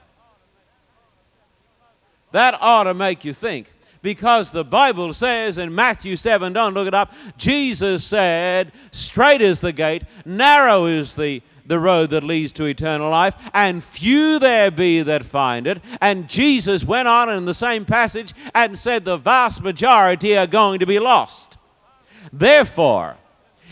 That 2.33 2.55
ought 2.61 2.83
to 2.83 2.93
make 2.93 3.25
you 3.25 3.33
think. 3.33 3.67
Because 4.03 4.51
the 4.51 4.65
Bible 4.65 5.13
says 5.13 5.57
in 5.57 5.73
Matthew 5.73 6.17
7, 6.17 6.53
don't 6.53 6.73
look 6.73 6.87
it 6.87 6.93
up, 6.93 7.13
Jesus 7.37 8.03
said, 8.03 8.73
Straight 8.91 9.41
is 9.41 9.59
the 9.59 9.71
gate, 9.71 10.03
narrow 10.25 10.85
is 10.85 11.15
the, 11.15 11.41
the 11.65 11.79
road 11.79 12.09
that 12.11 12.23
leads 12.23 12.51
to 12.53 12.65
eternal 12.65 13.09
life, 13.09 13.35
and 13.53 13.83
few 13.83 14.39
there 14.39 14.71
be 14.71 15.01
that 15.03 15.23
find 15.23 15.67
it. 15.67 15.81
And 16.01 16.27
Jesus 16.27 16.83
went 16.83 17.07
on 17.07 17.29
in 17.29 17.45
the 17.45 17.53
same 17.53 17.85
passage 17.85 18.33
and 18.53 18.77
said, 18.77 19.05
The 19.05 19.17
vast 19.17 19.61
majority 19.61 20.37
are 20.37 20.47
going 20.47 20.79
to 20.79 20.85
be 20.85 20.99
lost. 20.99 21.57
Therefore, 22.31 23.17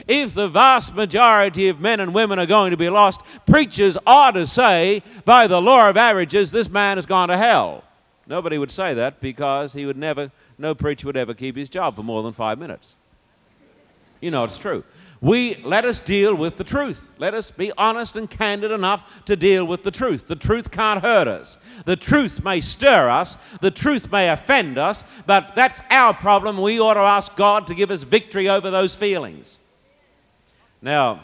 if 0.07 0.33
the 0.33 0.47
vast 0.47 0.95
majority 0.95 1.67
of 1.67 1.79
men 1.79 1.99
and 1.99 2.13
women 2.13 2.39
are 2.39 2.45
going 2.45 2.71
to 2.71 2.77
be 2.77 2.89
lost, 2.89 3.21
preachers 3.45 3.97
ought 4.05 4.31
to 4.31 4.47
say, 4.47 5.03
by 5.25 5.47
the 5.47 5.61
law 5.61 5.89
of 5.89 5.97
averages, 5.97 6.51
this 6.51 6.69
man 6.69 6.97
has 6.97 7.05
gone 7.05 7.29
to 7.29 7.37
hell. 7.37 7.83
Nobody 8.27 8.57
would 8.57 8.71
say 8.71 8.93
that 8.93 9.19
because 9.19 9.73
he 9.73 9.85
would 9.85 9.97
never, 9.97 10.31
no 10.57 10.73
preacher 10.73 11.07
would 11.07 11.17
ever 11.17 11.33
keep 11.33 11.55
his 11.55 11.69
job 11.69 11.95
for 11.95 12.03
more 12.03 12.23
than 12.23 12.33
five 12.33 12.57
minutes. 12.57 12.95
You 14.21 14.31
know 14.31 14.43
it's 14.43 14.57
true. 14.57 14.83
We 15.21 15.57
let 15.63 15.85
us 15.85 15.99
deal 15.99 16.33
with 16.33 16.57
the 16.57 16.63
truth. 16.63 17.11
Let 17.19 17.35
us 17.35 17.51
be 17.51 17.71
honest 17.77 18.15
and 18.15 18.27
candid 18.27 18.71
enough 18.71 19.23
to 19.25 19.35
deal 19.35 19.65
with 19.65 19.83
the 19.83 19.91
truth. 19.91 20.25
The 20.25 20.35
truth 20.35 20.71
can't 20.71 20.99
hurt 20.99 21.27
us. 21.27 21.59
The 21.85 21.95
truth 21.95 22.43
may 22.43 22.59
stir 22.59 23.07
us. 23.07 23.37
The 23.61 23.69
truth 23.69 24.11
may 24.11 24.29
offend 24.29 24.79
us, 24.79 25.03
but 25.27 25.53
that's 25.53 25.79
our 25.91 26.15
problem. 26.15 26.59
We 26.59 26.79
ought 26.79 26.95
to 26.95 27.01
ask 27.01 27.35
God 27.35 27.67
to 27.67 27.75
give 27.75 27.91
us 27.91 28.01
victory 28.01 28.49
over 28.49 28.71
those 28.71 28.95
feelings. 28.95 29.59
Now, 30.81 31.23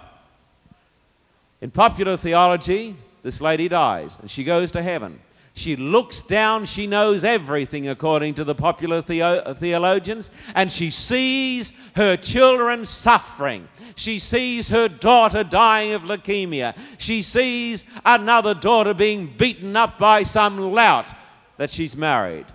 in 1.60 1.72
popular 1.72 2.18
theology, 2.18 2.96
this 3.24 3.42
lady 3.42 3.68
dies 3.68 4.20
and 4.22 4.30
she 4.30 4.44
goes 4.44 4.72
to 4.74 4.84
heaven. 4.84 5.20
She 5.58 5.76
looks 5.76 6.22
down, 6.22 6.66
she 6.66 6.86
knows 6.86 7.24
everything 7.24 7.88
according 7.88 8.36
to 8.36 8.44
the 8.44 8.54
popular 8.54 9.02
theo- 9.02 9.56
theologians, 9.56 10.30
and 10.54 10.72
she 10.72 10.92
sees 10.92 11.74
her 11.96 12.16
children 12.16 12.86
suffering. 12.86 13.68
She 13.96 14.20
sees 14.20 14.70
her 14.70 14.88
daughter 14.88 15.44
dying 15.44 15.94
of 15.94 16.04
leukemia. 16.04 16.78
She 17.00 17.24
sees 17.24 17.86
another 18.06 18.54
daughter 18.54 18.94
being 18.94 19.34
beaten 19.36 19.76
up 19.76 19.98
by 19.98 20.22
some 20.22 20.60
lout 20.60 21.12
that 21.58 21.72
she's 21.72 21.98
married. 21.98 22.46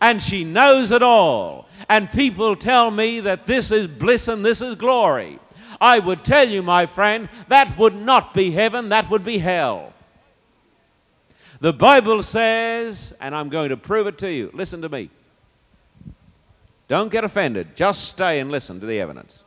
And 0.00 0.22
she 0.22 0.44
knows 0.44 0.92
it 0.92 1.02
all. 1.02 1.68
And 1.88 2.12
people 2.12 2.54
tell 2.54 2.92
me 2.92 3.18
that 3.20 3.44
this 3.44 3.72
is 3.72 3.88
bliss 3.88 4.28
and 4.28 4.44
this 4.44 4.62
is 4.62 4.76
glory. 4.76 5.40
I 5.80 5.98
would 5.98 6.24
tell 6.24 6.48
you, 6.48 6.62
my 6.62 6.86
friend, 6.86 7.28
that 7.48 7.76
would 7.76 7.96
not 7.96 8.34
be 8.34 8.52
heaven, 8.52 8.90
that 8.90 9.10
would 9.10 9.24
be 9.24 9.38
hell. 9.38 9.91
The 11.62 11.72
Bible 11.72 12.24
says, 12.24 13.14
and 13.20 13.36
I'm 13.36 13.48
going 13.48 13.68
to 13.68 13.76
prove 13.76 14.08
it 14.08 14.18
to 14.18 14.32
you. 14.32 14.50
Listen 14.52 14.82
to 14.82 14.88
me. 14.88 15.10
Don't 16.88 17.08
get 17.08 17.22
offended. 17.22 17.76
Just 17.76 18.08
stay 18.08 18.40
and 18.40 18.50
listen 18.50 18.80
to 18.80 18.86
the 18.86 18.98
evidence. 18.98 19.44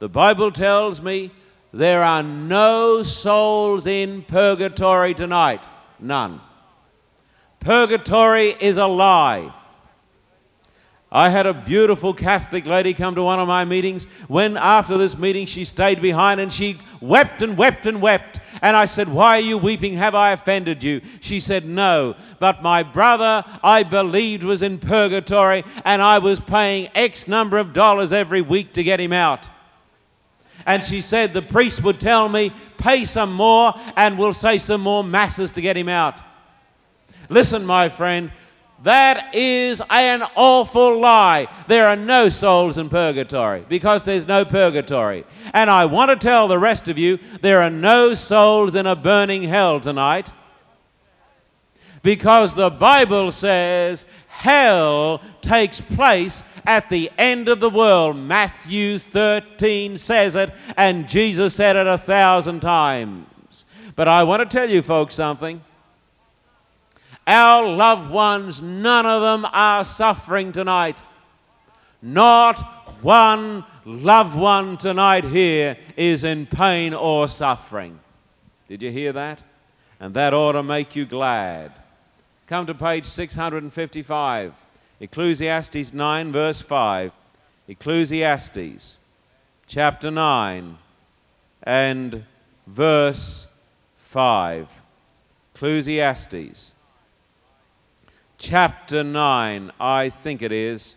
The 0.00 0.08
Bible 0.08 0.50
tells 0.50 1.00
me 1.00 1.30
there 1.72 2.02
are 2.02 2.24
no 2.24 3.04
souls 3.04 3.86
in 3.86 4.22
purgatory 4.22 5.14
tonight. 5.14 5.62
None. 6.00 6.40
Purgatory 7.60 8.56
is 8.60 8.76
a 8.76 8.88
lie. 8.88 9.54
I 11.12 11.28
had 11.28 11.46
a 11.46 11.54
beautiful 11.54 12.14
Catholic 12.14 12.66
lady 12.66 12.94
come 12.94 13.16
to 13.16 13.22
one 13.22 13.40
of 13.40 13.48
my 13.48 13.64
meetings. 13.64 14.04
When 14.28 14.56
after 14.56 14.96
this 14.96 15.18
meeting 15.18 15.44
she 15.46 15.64
stayed 15.64 16.00
behind 16.00 16.38
and 16.38 16.52
she 16.52 16.78
wept 17.00 17.42
and 17.42 17.56
wept 17.56 17.86
and 17.86 18.00
wept. 18.00 18.38
And 18.62 18.76
I 18.76 18.84
said, 18.84 19.08
Why 19.08 19.38
are 19.38 19.42
you 19.42 19.58
weeping? 19.58 19.94
Have 19.94 20.14
I 20.14 20.30
offended 20.30 20.84
you? 20.84 21.00
She 21.20 21.40
said, 21.40 21.64
No. 21.64 22.14
But 22.38 22.62
my 22.62 22.84
brother, 22.84 23.44
I 23.64 23.82
believed, 23.82 24.44
was 24.44 24.62
in 24.62 24.78
purgatory 24.78 25.64
and 25.84 26.00
I 26.00 26.18
was 26.18 26.38
paying 26.38 26.88
X 26.94 27.26
number 27.26 27.58
of 27.58 27.72
dollars 27.72 28.12
every 28.12 28.42
week 28.42 28.72
to 28.74 28.84
get 28.84 29.00
him 29.00 29.12
out. 29.12 29.48
And 30.64 30.84
she 30.84 31.00
said, 31.00 31.32
The 31.32 31.42
priest 31.42 31.82
would 31.82 31.98
tell 31.98 32.28
me, 32.28 32.52
Pay 32.78 33.04
some 33.04 33.32
more 33.32 33.74
and 33.96 34.16
we'll 34.16 34.34
say 34.34 34.58
some 34.58 34.82
more 34.82 35.02
masses 35.02 35.50
to 35.52 35.60
get 35.60 35.76
him 35.76 35.88
out. 35.88 36.20
Listen, 37.28 37.64
my 37.64 37.88
friend, 37.88 38.30
that 38.82 39.34
is 39.34 39.82
an 39.90 40.22
awful 40.36 40.98
lie. 40.98 41.48
There 41.68 41.86
are 41.86 41.96
no 41.96 42.28
souls 42.28 42.78
in 42.78 42.88
purgatory 42.88 43.64
because 43.68 44.04
there's 44.04 44.26
no 44.26 44.44
purgatory. 44.44 45.24
And 45.52 45.68
I 45.68 45.84
want 45.84 46.10
to 46.10 46.16
tell 46.16 46.48
the 46.48 46.58
rest 46.58 46.88
of 46.88 46.96
you 46.96 47.18
there 47.42 47.60
are 47.60 47.70
no 47.70 48.14
souls 48.14 48.74
in 48.74 48.86
a 48.86 48.96
burning 48.96 49.42
hell 49.42 49.80
tonight 49.80 50.32
because 52.02 52.54
the 52.54 52.70
Bible 52.70 53.30
says 53.32 54.06
hell 54.28 55.20
takes 55.42 55.80
place 55.82 56.42
at 56.64 56.88
the 56.88 57.10
end 57.18 57.48
of 57.48 57.60
the 57.60 57.70
world. 57.70 58.16
Matthew 58.16 58.98
13 58.98 59.98
says 59.98 60.36
it, 60.36 60.50
and 60.78 61.06
Jesus 61.06 61.54
said 61.54 61.76
it 61.76 61.86
a 61.86 61.98
thousand 61.98 62.60
times. 62.60 63.66
But 63.94 64.08
I 64.08 64.22
want 64.22 64.48
to 64.48 64.56
tell 64.56 64.70
you 64.70 64.80
folks 64.80 65.14
something. 65.14 65.62
Our 67.30 67.70
loved 67.76 68.10
ones, 68.10 68.60
none 68.60 69.06
of 69.06 69.22
them 69.22 69.46
are 69.52 69.84
suffering 69.84 70.50
tonight. 70.50 71.00
Not 72.02 72.58
one 73.04 73.64
loved 73.84 74.36
one 74.36 74.76
tonight 74.76 75.22
here 75.22 75.76
is 75.96 76.24
in 76.24 76.46
pain 76.46 76.92
or 76.92 77.28
suffering. 77.28 78.00
Did 78.66 78.82
you 78.82 78.90
hear 78.90 79.12
that? 79.12 79.44
And 80.00 80.12
that 80.14 80.34
ought 80.34 80.54
to 80.54 80.64
make 80.64 80.96
you 80.96 81.06
glad. 81.06 81.70
Come 82.48 82.66
to 82.66 82.74
page 82.74 83.06
655, 83.06 84.52
Ecclesiastes 84.98 85.94
9, 85.94 86.32
verse 86.32 86.60
5. 86.60 87.12
Ecclesiastes 87.68 88.96
chapter 89.68 90.10
9 90.10 90.76
and 91.62 92.24
verse 92.66 93.46
5. 93.98 94.68
Ecclesiastes 95.54 96.72
chapter 98.40 99.04
9, 99.04 99.70
I 99.78 100.08
think 100.08 100.42
it 100.42 100.50
is. 100.50 100.96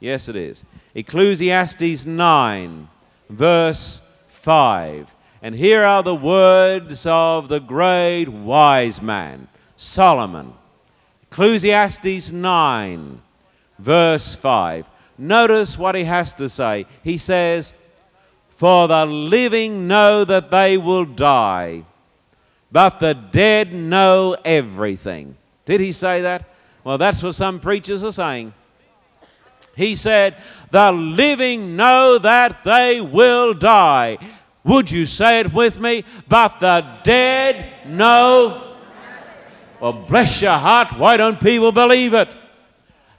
Yes, 0.00 0.28
it 0.28 0.34
is. 0.34 0.64
Ecclesiastes 0.94 2.06
9, 2.06 2.88
verse 3.28 4.00
5. 4.28 5.14
And 5.42 5.54
here 5.54 5.84
are 5.84 6.02
the 6.02 6.14
words 6.14 7.06
of 7.06 7.48
the 7.48 7.60
great 7.60 8.28
wise 8.28 9.00
man, 9.02 9.46
Solomon. 9.76 10.54
Ecclesiastes 11.30 12.32
9, 12.32 13.20
verse 13.78 14.34
5. 14.34 14.86
Notice 15.18 15.78
what 15.78 15.94
he 15.94 16.04
has 16.04 16.34
to 16.34 16.48
say. 16.48 16.86
He 17.02 17.18
says, 17.18 17.74
For 18.48 18.88
the 18.88 19.04
living 19.04 19.86
know 19.86 20.24
that 20.24 20.50
they 20.50 20.78
will 20.78 21.04
die, 21.04 21.84
but 22.72 23.00
the 23.00 23.12
dead 23.12 23.74
know 23.74 24.36
everything. 24.44 25.36
Did 25.66 25.80
he 25.80 25.92
say 25.92 26.22
that? 26.22 26.53
Well, 26.84 26.98
that's 26.98 27.22
what 27.22 27.34
some 27.34 27.60
preachers 27.60 28.04
are 28.04 28.12
saying. 28.12 28.52
He 29.74 29.94
said, 29.96 30.36
The 30.70 30.92
living 30.92 31.76
know 31.76 32.18
that 32.18 32.62
they 32.62 33.00
will 33.00 33.54
die. 33.54 34.18
Would 34.64 34.90
you 34.90 35.06
say 35.06 35.40
it 35.40 35.52
with 35.52 35.80
me? 35.80 36.04
But 36.28 36.60
the 36.60 36.86
dead 37.02 37.86
know. 37.86 38.76
Well, 39.80 39.92
bless 39.92 40.40
your 40.40 40.52
heart, 40.52 40.96
why 40.98 41.16
don't 41.16 41.40
people 41.40 41.72
believe 41.72 42.14
it? 42.14 42.34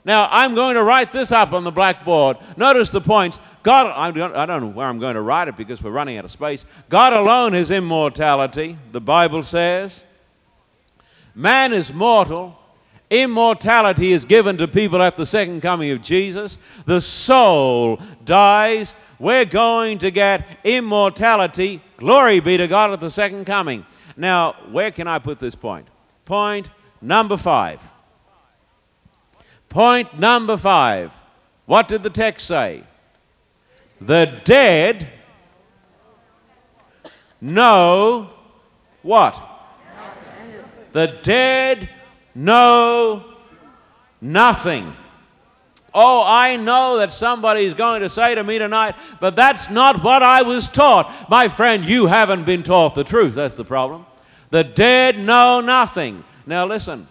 Now, 0.04 0.28
I'm 0.30 0.54
going 0.54 0.76
to 0.76 0.84
write 0.84 1.12
this 1.12 1.32
up 1.32 1.52
on 1.52 1.64
the 1.64 1.72
blackboard. 1.72 2.38
Notice 2.56 2.90
the 2.90 3.00
points. 3.00 3.40
God, 3.64 3.86
I 3.86 4.12
don't 4.12 4.60
know 4.60 4.68
where 4.68 4.86
I'm 4.86 5.00
going 5.00 5.16
to 5.16 5.20
write 5.20 5.48
it 5.48 5.56
because 5.56 5.82
we're 5.82 5.90
running 5.90 6.16
out 6.16 6.24
of 6.24 6.30
space. 6.30 6.64
God 6.88 7.12
alone 7.12 7.54
is 7.54 7.72
immortality, 7.72 8.78
the 8.92 9.00
Bible 9.00 9.42
says. 9.42 10.04
Man 11.34 11.72
is 11.72 11.92
mortal. 11.92 12.56
Immortality 13.10 14.12
is 14.12 14.24
given 14.24 14.56
to 14.56 14.66
people 14.66 15.00
at 15.00 15.16
the 15.16 15.26
second 15.26 15.60
coming 15.60 15.92
of 15.92 16.02
Jesus. 16.02 16.58
The 16.86 17.00
soul 17.00 18.00
dies. 18.24 18.94
We're 19.18 19.44
going 19.44 19.98
to 19.98 20.10
get 20.10 20.58
immortality. 20.64 21.80
Glory 21.96 22.40
be 22.40 22.56
to 22.56 22.66
God 22.66 22.90
at 22.90 23.00
the 23.00 23.10
second 23.10 23.44
coming. 23.44 23.86
Now, 24.16 24.54
where 24.70 24.90
can 24.90 25.06
I 25.06 25.18
put 25.18 25.38
this 25.38 25.54
point? 25.54 25.86
Point 26.24 26.70
number 27.00 27.36
five. 27.36 27.80
Point 29.68 30.18
number 30.18 30.56
five. 30.56 31.14
What 31.66 31.86
did 31.88 32.02
the 32.02 32.10
text 32.10 32.46
say? 32.46 32.82
The 34.00 34.40
dead 34.44 35.08
know 37.40 38.30
what? 39.02 39.40
The 40.92 41.18
dead 41.22 41.88
know 42.36 43.24
nothing. 44.20 44.92
Oh, 45.94 46.22
I 46.26 46.56
know 46.56 46.98
that 46.98 47.10
somebody's 47.10 47.72
going 47.72 48.02
to 48.02 48.10
say 48.10 48.34
to 48.34 48.44
me 48.44 48.58
tonight, 48.58 48.96
but 49.18 49.34
that's 49.34 49.70
not 49.70 50.04
what 50.04 50.22
I 50.22 50.42
was 50.42 50.68
taught. 50.68 51.30
My 51.30 51.48
friend, 51.48 51.84
you 51.84 52.06
haven't 52.06 52.44
been 52.44 52.62
taught 52.62 52.94
the 52.94 53.02
truth. 53.02 53.34
That's 53.34 53.56
the 53.56 53.64
problem. 53.64 54.04
The 54.50 54.62
dead 54.62 55.18
know 55.18 55.60
nothing. 55.60 56.22
Now, 56.44 56.66
listen, 56.66 57.08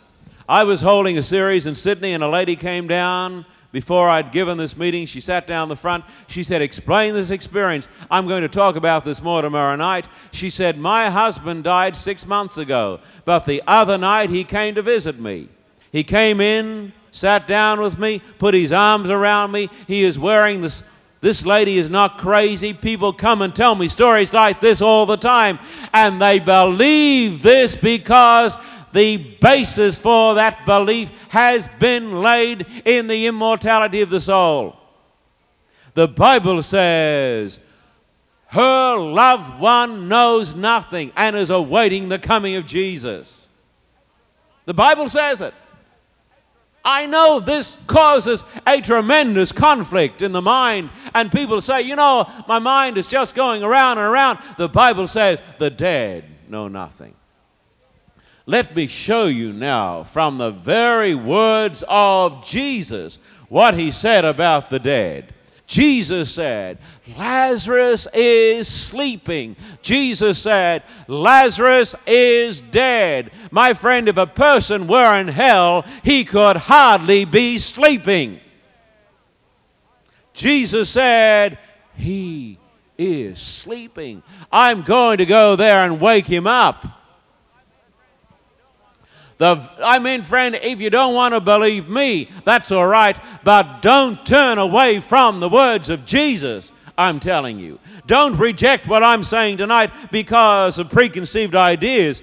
I 0.48 0.64
was 0.64 0.82
holding 0.82 1.18
a 1.18 1.24
series 1.24 1.66
in 1.66 1.74
Sydney, 1.74 2.14
and 2.14 2.24
a 2.24 2.30
lady 2.30 2.56
came 2.56 2.88
down 2.88 3.46
before 3.76 4.08
I'd 4.08 4.32
given 4.32 4.58
this 4.58 4.78
meeting. 4.78 5.06
She 5.06 5.20
sat 5.20 5.48
down 5.48 5.68
the 5.68 5.76
front. 5.76 6.06
She 6.28 6.44
said, 6.46 6.62
Explain 6.62 7.14
this 7.14 7.30
experience. 7.30 7.90
I'm 8.10 8.26
going 8.26 8.42
to 8.42 8.48
talk 8.48 8.78
about 8.78 9.04
this 9.04 9.22
more 9.22 9.42
tomorrow 9.42 9.76
night. 9.76 10.08
She 10.32 10.50
said, 10.50 10.78
My 10.78 11.10
husband 11.10 11.66
died 11.66 11.94
six 11.94 12.26
months 12.26 12.58
ago, 12.58 13.02
but 13.26 13.46
the 13.46 13.62
other 13.68 13.98
night 13.98 14.30
he 14.30 14.46
came 14.46 14.76
to 14.76 14.82
visit 14.82 15.20
me. 15.20 15.50
He 15.92 16.06
came 16.06 16.40
in, 16.40 16.94
sat 17.12 17.50
down 17.50 17.82
with 17.82 18.00
me, 18.00 18.22
put 18.40 18.54
his 18.54 18.72
arms 18.72 19.10
around 19.10 19.52
me. 19.52 19.70
He 19.88 20.06
is 20.06 20.18
wearing 20.18 20.62
this. 20.62 20.82
This 21.20 21.46
lady 21.46 21.78
is 21.78 21.90
not 21.90 22.18
crazy. 22.18 22.72
People 22.72 23.12
come 23.12 23.42
and 23.42 23.54
tell 23.54 23.76
me 23.76 23.90
stories 23.90 24.32
like 24.32 24.62
this 24.62 24.82
all 24.82 25.06
the 25.06 25.18
time, 25.18 25.60
and 25.92 26.22
they 26.22 26.40
believe 26.40 27.42
this 27.42 27.76
because 27.76 28.58
the 28.96 29.18
basis 29.42 30.00
for 30.00 30.36
that 30.36 30.66
belief 30.66 31.12
has 31.28 31.68
been 31.80 32.22
laid 32.22 32.66
in 32.86 33.08
the 33.08 33.28
immortality 33.28 34.02
of 34.02 34.10
the 34.10 34.22
soul. 34.22 34.78
The 35.96 36.08
Bible 36.08 36.64
says, 36.64 37.60
her 38.48 38.96
loved 38.96 39.60
one 39.60 40.08
knows 40.08 40.56
nothing 40.56 41.12
and 41.18 41.36
is 41.36 41.50
awaiting 41.50 42.08
the 42.08 42.18
coming 42.18 42.56
of 42.56 42.66
Jesus. 42.66 43.50
The 44.64 44.74
Bible 44.74 45.10
says 45.10 45.42
it. 45.42 45.54
I 46.86 47.06
know 47.06 47.42
this 47.42 47.78
causes 47.88 48.46
a 48.66 48.80
tremendous 48.80 49.52
conflict 49.52 50.22
in 50.22 50.32
the 50.32 50.42
mind, 50.42 50.90
and 51.14 51.30
people 51.30 51.60
say, 51.60 51.82
you 51.82 51.98
know, 51.98 52.30
my 52.48 52.60
mind 52.60 52.98
is 52.98 53.08
just 53.08 53.36
going 53.36 53.62
around 53.62 53.98
and 53.98 54.08
around. 54.08 54.40
The 54.58 54.70
Bible 54.70 55.08
says, 55.08 55.42
the 55.58 55.70
dead 55.70 56.24
know 56.48 56.70
nothing. 56.70 57.14
Let 58.46 58.76
me 58.76 58.86
show 58.88 59.26
you 59.26 59.54
now 59.54 60.04
from 60.04 60.38
the 60.38 60.52
very 60.52 61.16
words 61.16 61.84
of 61.88 62.46
Jesus 62.46 63.18
what 63.50 63.74
he 63.74 63.92
said 63.92 64.24
about 64.24 64.70
the 64.70 64.80
dead. 64.80 65.34
Jesus 65.68 66.32
said, 66.32 66.78
Lazarus 67.18 68.08
is 68.14 68.68
sleeping. 68.68 69.56
Jesus 69.82 70.38
said, 70.38 70.84
Lazarus 71.08 71.96
is 72.06 72.62
dead. 72.62 73.32
My 73.50 73.74
friend, 73.74 74.08
if 74.08 74.18
a 74.18 74.28
person 74.28 74.86
were 74.86 75.20
in 75.20 75.28
hell, 75.28 75.84
he 76.04 76.24
could 76.24 76.56
hardly 76.56 77.26
be 77.26 77.58
sleeping. 77.58 78.40
Jesus 80.34 80.90
said, 80.90 81.58
He 81.96 82.60
is 82.96 83.40
sleeping. 83.40 84.22
I'm 84.52 84.84
going 84.84 85.18
to 85.18 85.26
go 85.26 85.56
there 85.56 85.84
and 85.84 86.00
wake 86.00 86.28
him 86.28 86.46
up. 86.46 86.86
The, 89.38 89.69
I 89.84 90.00
mean, 90.00 90.24
friend, 90.24 90.56
if 90.56 90.80
you 90.80 90.89
don't 90.89 91.13
want 91.13 91.34
to 91.34 91.41
believe 91.41 91.89
me, 91.89 92.30
that's 92.45 92.71
all 92.71 92.88
right, 92.88 93.19
but 93.43 93.82
don't 93.82 94.26
turn 94.26 94.58
away 94.58 95.02
from 95.02 95.39
the 95.39 95.50
words 95.50 95.89
of 95.89 96.06
Jesus. 96.06 96.71
I'm 96.98 97.19
telling 97.19 97.60
you. 97.60 97.80
Don't 98.08 98.38
reject 98.38 98.88
what 98.88 99.04
I'm 99.04 99.26
saying 99.26 99.58
tonight 99.58 99.91
because 100.12 100.80
of 100.80 100.89
preconceived 100.89 101.54
ideas. 101.54 102.21